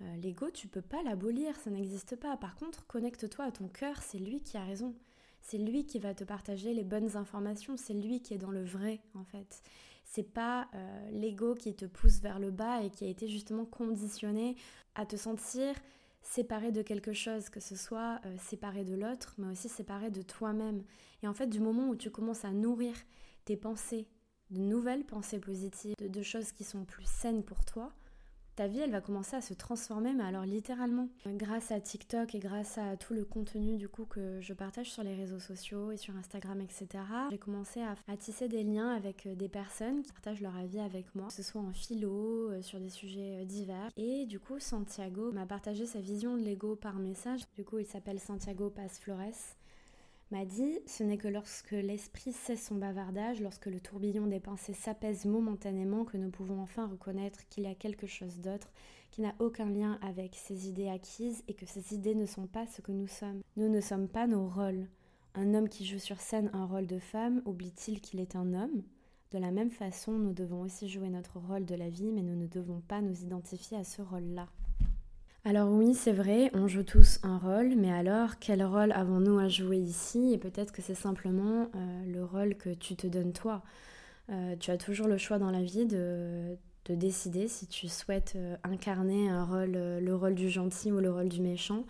Euh, 0.02 0.16
l'ego, 0.16 0.50
tu 0.50 0.68
peux 0.68 0.82
pas 0.82 1.02
l'abolir, 1.02 1.56
ça 1.56 1.70
n'existe 1.70 2.16
pas. 2.16 2.36
Par 2.36 2.56
contre, 2.56 2.86
connecte-toi 2.86 3.44
à 3.44 3.50
ton 3.50 3.68
cœur, 3.68 4.00
c'est 4.02 4.18
lui 4.18 4.42
qui 4.42 4.56
a 4.56 4.64
raison. 4.64 4.94
C'est 5.42 5.58
lui 5.58 5.86
qui 5.86 5.98
va 5.98 6.14
te 6.14 6.24
partager 6.24 6.74
les 6.74 6.84
bonnes 6.84 7.16
informations, 7.16 7.76
c'est 7.76 7.94
lui 7.94 8.20
qui 8.20 8.34
est 8.34 8.38
dans 8.38 8.50
le 8.50 8.64
vrai 8.64 9.00
en 9.14 9.24
fait. 9.24 9.62
C'est 10.04 10.32
pas 10.32 10.68
euh, 10.74 11.10
l'ego 11.12 11.54
qui 11.54 11.74
te 11.74 11.84
pousse 11.84 12.20
vers 12.20 12.38
le 12.38 12.50
bas 12.50 12.82
et 12.82 12.90
qui 12.90 13.04
a 13.04 13.08
été 13.08 13.28
justement 13.28 13.64
conditionné 13.64 14.56
à 14.94 15.06
te 15.06 15.16
sentir 15.16 15.74
séparé 16.22 16.72
de 16.72 16.82
quelque 16.82 17.12
chose, 17.12 17.48
que 17.48 17.60
ce 17.60 17.76
soit 17.76 18.20
euh, 18.26 18.36
séparé 18.38 18.84
de 18.84 18.94
l'autre, 18.94 19.34
mais 19.38 19.48
aussi 19.52 19.68
séparé 19.68 20.10
de 20.10 20.22
toi-même. 20.22 20.82
Et 21.22 21.28
en 21.28 21.34
fait, 21.34 21.46
du 21.46 21.60
moment 21.60 21.88
où 21.88 21.96
tu 21.96 22.10
commences 22.10 22.44
à 22.44 22.52
nourrir 22.52 22.94
tes 23.44 23.56
pensées, 23.56 24.06
de 24.50 24.58
nouvelles 24.60 25.04
pensées 25.04 25.38
positives, 25.38 25.94
de 25.98 26.22
choses 26.22 26.52
qui 26.52 26.64
sont 26.64 26.84
plus 26.84 27.06
saines 27.06 27.42
pour 27.42 27.64
toi, 27.64 27.92
ta 28.60 28.66
vie, 28.66 28.80
elle 28.80 28.90
va 28.90 29.00
commencer 29.00 29.36
à 29.36 29.40
se 29.40 29.54
transformer, 29.54 30.12
mais 30.12 30.22
alors 30.22 30.44
littéralement. 30.44 31.08
Grâce 31.24 31.72
à 31.72 31.80
TikTok 31.80 32.34
et 32.34 32.40
grâce 32.40 32.76
à 32.76 32.98
tout 32.98 33.14
le 33.14 33.24
contenu 33.24 33.78
du 33.78 33.88
coup 33.88 34.04
que 34.04 34.38
je 34.42 34.52
partage 34.52 34.92
sur 34.92 35.02
les 35.02 35.14
réseaux 35.14 35.38
sociaux 35.38 35.92
et 35.92 35.96
sur 35.96 36.14
Instagram, 36.14 36.60
etc., 36.60 37.02
j'ai 37.30 37.38
commencé 37.38 37.80
à, 37.80 38.16
tisser 38.18 38.48
des 38.48 38.62
liens 38.62 38.94
avec 38.94 39.24
euh, 39.24 39.34
des 39.34 39.48
personnes 39.48 40.02
qui 40.02 40.12
partagent 40.12 40.42
leur 40.42 40.54
avis 40.56 40.80
avec 40.80 41.14
moi, 41.14 41.28
que 41.28 41.32
ce 41.32 41.42
soit 41.42 41.62
en 41.62 41.72
philo, 41.72 42.50
euh, 42.50 42.60
sur 42.60 42.78
des 42.78 42.90
sujets 42.90 43.40
euh, 43.40 43.44
divers. 43.46 43.88
Et 43.96 44.26
du 44.26 44.38
coup, 44.38 44.58
Santiago 44.58 45.32
m'a 45.32 45.46
partagé 45.46 45.86
sa 45.86 46.00
vision 46.00 46.36
de 46.36 46.42
l'ego 46.42 46.76
par 46.76 46.96
message. 46.96 47.40
Du 47.56 47.64
coup, 47.64 47.78
il 47.78 47.86
s'appelle 47.86 48.20
Santiago 48.20 48.68
Paz 48.68 48.98
Flores 48.98 49.56
m'a 50.30 50.44
dit 50.44 50.78
Ce 50.86 51.02
n'est 51.02 51.18
que 51.18 51.28
lorsque 51.28 51.72
l'esprit 51.72 52.32
cesse 52.32 52.66
son 52.66 52.76
bavardage, 52.76 53.40
lorsque 53.40 53.66
le 53.66 53.80
tourbillon 53.80 54.26
des 54.26 54.40
pensées 54.40 54.74
s'apaise 54.74 55.24
momentanément, 55.24 56.04
que 56.04 56.16
nous 56.16 56.30
pouvons 56.30 56.60
enfin 56.60 56.86
reconnaître 56.86 57.46
qu'il 57.48 57.64
y 57.64 57.68
a 57.68 57.74
quelque 57.74 58.06
chose 58.06 58.38
d'autre 58.38 58.72
qui 59.10 59.22
n'a 59.22 59.34
aucun 59.38 59.68
lien 59.68 59.98
avec 60.02 60.36
ces 60.36 60.68
idées 60.68 60.88
acquises 60.88 61.42
et 61.48 61.54
que 61.54 61.66
ces 61.66 61.94
idées 61.94 62.14
ne 62.14 62.26
sont 62.26 62.46
pas 62.46 62.66
ce 62.66 62.80
que 62.80 62.92
nous 62.92 63.08
sommes. 63.08 63.42
Nous 63.56 63.68
ne 63.68 63.80
sommes 63.80 64.08
pas 64.08 64.26
nos 64.26 64.48
rôles. 64.48 64.86
Un 65.34 65.54
homme 65.54 65.68
qui 65.68 65.84
joue 65.84 65.98
sur 65.98 66.20
scène 66.20 66.50
un 66.52 66.64
rôle 66.64 66.86
de 66.86 66.98
femme 66.98 67.42
oublie-t-il 67.44 68.00
qu'il 68.00 68.20
est 68.20 68.36
un 68.36 68.54
homme? 68.54 68.82
De 69.32 69.38
la 69.38 69.52
même 69.52 69.70
façon, 69.70 70.12
nous 70.12 70.32
devons 70.32 70.62
aussi 70.62 70.88
jouer 70.88 71.08
notre 71.08 71.38
rôle 71.38 71.64
de 71.64 71.76
la 71.76 71.88
vie, 71.88 72.10
mais 72.12 72.22
nous 72.22 72.34
ne 72.34 72.46
devons 72.46 72.80
pas 72.80 73.00
nous 73.00 73.22
identifier 73.22 73.76
à 73.76 73.84
ce 73.84 74.02
rôle-là. 74.02 74.48
Alors 75.46 75.70
oui, 75.70 75.94
c'est 75.94 76.12
vrai, 76.12 76.50
on 76.52 76.68
joue 76.68 76.82
tous 76.82 77.18
un 77.22 77.38
rôle, 77.38 77.74
mais 77.74 77.90
alors 77.90 78.38
quel 78.38 78.62
rôle 78.62 78.92
avons-nous 78.92 79.38
à 79.38 79.48
jouer 79.48 79.78
ici? 79.78 80.34
Et 80.34 80.38
peut-être 80.38 80.70
que 80.70 80.82
c'est 80.82 80.94
simplement 80.94 81.70
euh, 81.74 82.04
le 82.12 82.22
rôle 82.22 82.56
que 82.56 82.68
tu 82.68 82.94
te 82.94 83.06
donnes 83.06 83.32
toi. 83.32 83.62
Euh, 84.30 84.54
tu 84.60 84.70
as 84.70 84.76
toujours 84.76 85.06
le 85.06 85.16
choix 85.16 85.38
dans 85.38 85.50
la 85.50 85.62
vie 85.62 85.86
de, 85.86 86.58
décider 86.90 87.46
si 87.46 87.68
tu 87.68 87.88
souhaites 87.88 88.34
euh, 88.36 88.56
incarner 88.64 89.30
un 89.30 89.44
rôle, 89.44 89.70
le 89.70 90.14
rôle 90.14 90.34
du 90.34 90.50
gentil 90.50 90.90
ou 90.92 90.98
le 90.98 91.10
rôle 91.10 91.28
du 91.28 91.40
méchant. 91.40 91.84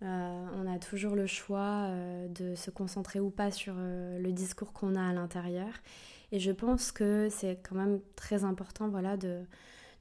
on 0.00 0.66
a 0.66 0.78
toujours 0.78 1.14
le 1.14 1.26
choix 1.26 1.90
de 2.30 2.54
se 2.54 2.70
concentrer 2.70 3.20
ou 3.20 3.30
pas 3.30 3.50
sur 3.50 3.74
le 3.76 4.32
discours 4.32 4.72
qu'on 4.72 4.96
a 4.96 5.02
à 5.10 5.12
l'intérieur. 5.12 5.68
Et 6.32 6.40
je 6.40 6.50
pense 6.50 6.92
que 6.92 7.28
c'est 7.30 7.60
quand 7.62 7.76
même 7.76 8.00
très 8.16 8.42
important 8.44 8.88
voilà, 8.88 9.16
de, 9.18 9.44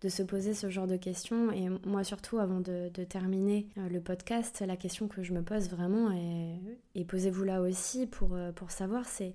de 0.01 0.09
se 0.09 0.21
poser 0.23 0.53
ce 0.53 0.69
genre 0.69 0.87
de 0.87 0.97
questions. 0.97 1.51
Et 1.51 1.69
moi 1.85 2.03
surtout, 2.03 2.37
avant 2.37 2.59
de, 2.59 2.89
terminer 3.09 3.67
euh, 3.77 3.89
le 3.89 3.99
podcast, 3.99 4.63
la 4.65 4.77
question 4.77 5.07
que 5.07 5.23
je 5.23 5.33
me 5.33 5.41
pose 5.41 5.69
vraiment, 5.69 6.11
et, 6.95 7.05
posez-vous 7.05 7.43
là 7.43 7.61
aussi 7.61 8.05
pour, 8.05 8.33
euh, 8.33 8.51
pour 8.51 8.71
savoir, 8.71 9.05
c'est 9.05 9.33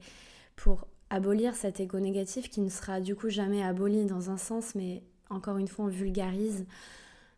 pour 0.56 0.86
abolir 1.10 1.54
cet 1.54 1.80
ego 1.80 1.98
négatif 2.00 2.48
qui 2.48 2.60
ne 2.60 2.68
sera 2.68 3.00
du 3.00 3.14
coup 3.14 3.28
jamais 3.28 3.62
aboli 3.62 4.04
dans 4.04 4.30
un 4.30 4.36
sens, 4.36 4.74
mais 4.74 5.02
encore 5.30 5.58
une 5.58 5.68
fois, 5.68 5.86
on 5.86 5.88
vulgarise. 5.88 6.66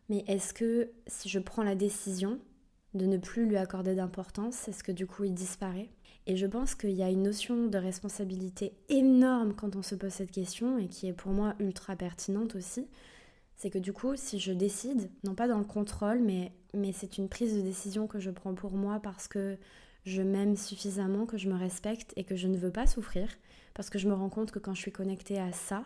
Mais 0.09 0.23
est-ce 0.27 0.53
que 0.53 0.89
si 1.07 1.29
je 1.29 1.39
prends 1.39 1.63
la 1.63 1.75
décision 1.75 2.39
de 2.93 3.05
ne 3.05 3.17
plus 3.17 3.45
lui 3.45 3.57
accorder 3.57 3.95
d'importance, 3.95 4.67
est-ce 4.67 4.83
que 4.83 4.91
du 4.91 5.07
coup 5.07 5.23
il 5.23 5.33
disparaît? 5.33 5.89
Et 6.27 6.37
je 6.37 6.47
pense 6.47 6.73
qu'il 6.73 6.91
y 6.91 7.03
a 7.03 7.09
une 7.09 7.23
notion 7.23 7.67
de 7.67 7.77
responsabilité 7.77 8.73
énorme 8.89 9.53
quand 9.53 9.75
on 9.75 9.83
se 9.83 9.95
pose 9.95 10.11
cette 10.11 10.31
question 10.31 10.77
et 10.77 10.87
qui 10.87 11.07
est 11.07 11.13
pour 11.13 11.31
moi 11.31 11.55
ultra 11.59 11.95
pertinente 11.95 12.55
aussi 12.55 12.87
c'est 13.55 13.69
que 13.69 13.79
du 13.79 13.93
coup, 13.93 14.15
si 14.15 14.39
je 14.39 14.51
décide, 14.51 15.09
non 15.23 15.35
pas 15.35 15.47
dans 15.47 15.57
le 15.57 15.65
contrôle, 15.65 16.19
mais, 16.19 16.51
mais 16.73 16.91
c'est 16.91 17.17
une 17.17 17.29
prise 17.29 17.55
de 17.55 17.61
décision 17.61 18.07
que 18.07 18.19
je 18.19 18.31
prends 18.31 18.53
pour 18.53 18.73
moi 18.73 18.99
parce 19.01 19.27
que 19.27 19.57
je 20.05 20.21
m'aime 20.21 20.55
suffisamment, 20.55 21.25
que 21.25 21.37
je 21.37 21.49
me 21.49 21.57
respecte 21.57 22.13
et 22.15 22.23
que 22.23 22.35
je 22.35 22.47
ne 22.47 22.57
veux 22.57 22.71
pas 22.71 22.85
souffrir, 22.85 23.29
parce 23.73 23.89
que 23.89 23.97
je 23.97 24.07
me 24.07 24.13
rends 24.13 24.29
compte 24.29 24.51
que 24.51 24.59
quand 24.59 24.73
je 24.73 24.81
suis 24.81 24.91
connectée 24.91 25.39
à 25.39 25.51
ça, 25.51 25.83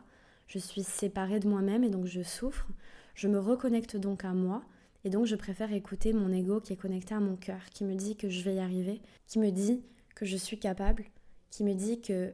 je 0.47 0.57
suis 0.59 0.83
séparée 0.83 1.39
de 1.39 1.47
moi-même 1.47 1.83
et 1.83 1.89
donc 1.89 2.05
je 2.05 2.21
souffre. 2.21 2.67
Je 3.13 3.27
me 3.27 3.39
reconnecte 3.39 3.97
donc 3.97 4.25
à 4.25 4.33
moi 4.33 4.63
et 5.03 5.09
donc 5.09 5.25
je 5.25 5.35
préfère 5.35 5.71
écouter 5.71 6.11
mon 6.11 6.31
ego 6.31 6.59
qui 6.59 6.73
est 6.73 6.77
connecté 6.77 7.13
à 7.13 7.19
mon 7.19 7.35
cœur, 7.35 7.61
qui 7.71 7.83
me 7.83 7.93
dit 7.93 8.15
que 8.15 8.29
je 8.29 8.41
vais 8.41 8.55
y 8.55 8.59
arriver, 8.59 8.99
qui 9.27 9.39
me 9.39 9.51
dit 9.51 9.83
que 10.15 10.25
je 10.25 10.37
suis 10.37 10.59
capable, 10.59 11.05
qui 11.51 11.63
me 11.63 11.73
dit 11.73 12.01
que 12.01 12.33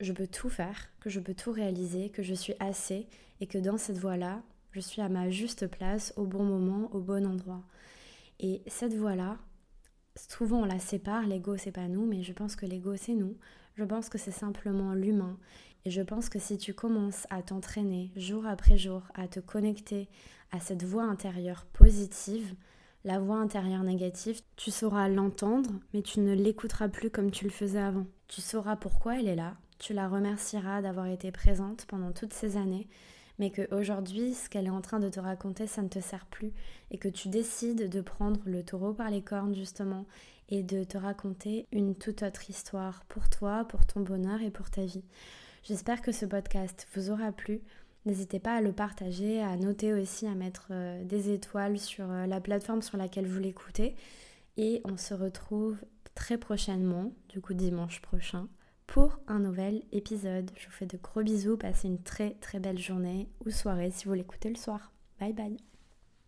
je 0.00 0.12
peux 0.12 0.26
tout 0.26 0.48
faire, 0.48 0.90
que 1.00 1.10
je 1.10 1.20
peux 1.20 1.34
tout 1.34 1.52
réaliser, 1.52 2.10
que 2.10 2.22
je 2.22 2.34
suis 2.34 2.54
assez 2.60 3.06
et 3.40 3.46
que 3.46 3.58
dans 3.58 3.76
cette 3.76 3.98
voie-là, 3.98 4.42
je 4.72 4.80
suis 4.80 5.00
à 5.02 5.08
ma 5.08 5.30
juste 5.30 5.66
place, 5.66 6.12
au 6.16 6.24
bon 6.24 6.44
moment, 6.44 6.90
au 6.92 7.00
bon 7.00 7.26
endroit. 7.26 7.62
Et 8.40 8.62
cette 8.66 8.94
voie-là, 8.94 9.38
souvent 10.16 10.62
on 10.62 10.64
la 10.64 10.78
sépare, 10.78 11.26
l'ego 11.26 11.56
c'est 11.56 11.72
pas 11.72 11.88
nous, 11.88 12.06
mais 12.06 12.22
je 12.22 12.32
pense 12.32 12.56
que 12.56 12.66
l'ego 12.66 12.96
c'est 12.96 13.14
nous. 13.14 13.36
Je 13.76 13.84
pense 13.84 14.08
que 14.08 14.18
c'est 14.18 14.32
simplement 14.32 14.92
l'humain. 14.94 15.38
Et 15.84 15.90
je 15.90 16.02
pense 16.02 16.28
que 16.28 16.38
si 16.38 16.58
tu 16.58 16.74
commences 16.74 17.26
à 17.30 17.42
t'entraîner 17.42 18.12
jour 18.16 18.46
après 18.46 18.76
jour, 18.76 19.02
à 19.14 19.28
te 19.28 19.40
connecter 19.40 20.08
à 20.50 20.60
cette 20.60 20.84
voix 20.84 21.04
intérieure 21.04 21.66
positive, 21.72 22.54
la 23.04 23.18
voix 23.18 23.36
intérieure 23.36 23.82
négative, 23.82 24.42
tu 24.56 24.70
sauras 24.70 25.08
l'entendre, 25.08 25.70
mais 25.92 26.02
tu 26.02 26.20
ne 26.20 26.34
l'écouteras 26.34 26.88
plus 26.88 27.10
comme 27.10 27.32
tu 27.32 27.44
le 27.44 27.50
faisais 27.50 27.80
avant. 27.80 28.06
Tu 28.28 28.40
sauras 28.40 28.76
pourquoi 28.76 29.18
elle 29.18 29.26
est 29.26 29.34
là, 29.34 29.56
tu 29.78 29.92
la 29.92 30.08
remercieras 30.08 30.82
d'avoir 30.82 31.06
été 31.06 31.32
présente 31.32 31.84
pendant 31.86 32.12
toutes 32.12 32.32
ces 32.32 32.56
années, 32.56 32.86
mais 33.38 33.50
qu'aujourd'hui, 33.50 34.34
ce 34.34 34.48
qu'elle 34.48 34.66
est 34.66 34.70
en 34.70 34.80
train 34.80 35.00
de 35.00 35.08
te 35.08 35.20
raconter, 35.20 35.66
ça 35.66 35.82
ne 35.82 35.88
te 35.88 36.00
sert 36.00 36.26
plus, 36.26 36.52
et 36.90 36.98
que 36.98 37.08
tu 37.08 37.28
décides 37.28 37.88
de 37.88 38.00
prendre 38.00 38.40
le 38.44 38.62
taureau 38.62 38.92
par 38.92 39.10
les 39.10 39.22
cornes, 39.22 39.54
justement, 39.54 40.06
et 40.48 40.62
de 40.62 40.84
te 40.84 40.98
raconter 40.98 41.66
une 41.72 41.94
toute 41.94 42.22
autre 42.22 42.50
histoire 42.50 43.04
pour 43.06 43.28
toi, 43.30 43.64
pour 43.68 43.86
ton 43.86 44.00
bonheur 44.00 44.42
et 44.42 44.50
pour 44.50 44.70
ta 44.70 44.84
vie. 44.84 45.04
J'espère 45.62 46.02
que 46.02 46.12
ce 46.12 46.26
podcast 46.26 46.86
vous 46.94 47.10
aura 47.10 47.32
plu. 47.32 47.62
N'hésitez 48.04 48.40
pas 48.40 48.56
à 48.56 48.60
le 48.60 48.72
partager, 48.72 49.40
à 49.40 49.56
noter 49.56 49.94
aussi, 49.94 50.26
à 50.26 50.34
mettre 50.34 50.68
euh, 50.72 51.04
des 51.04 51.32
étoiles 51.32 51.78
sur 51.78 52.10
euh, 52.10 52.26
la 52.26 52.40
plateforme 52.40 52.82
sur 52.82 52.98
laquelle 52.98 53.26
vous 53.26 53.38
l'écoutez. 53.38 53.94
Et 54.56 54.82
on 54.84 54.96
se 54.96 55.14
retrouve 55.14 55.76
très 56.14 56.36
prochainement, 56.36 57.12
du 57.28 57.40
coup 57.40 57.54
dimanche 57.54 58.02
prochain, 58.02 58.48
pour 58.92 59.18
un 59.26 59.38
nouvel 59.38 59.82
épisode. 59.92 60.50
Je 60.54 60.66
vous 60.66 60.72
fais 60.72 60.84
de 60.84 60.98
gros 60.98 61.22
bisous, 61.22 61.56
passez 61.56 61.88
une 61.88 62.02
très 62.02 62.34
très 62.42 62.60
belle 62.60 62.78
journée 62.78 63.26
ou 63.46 63.50
soirée 63.50 63.90
si 63.90 64.04
vous 64.04 64.12
l'écoutez 64.12 64.50
le 64.50 64.56
soir. 64.56 64.92
Bye 65.18 65.32
bye 65.32 65.71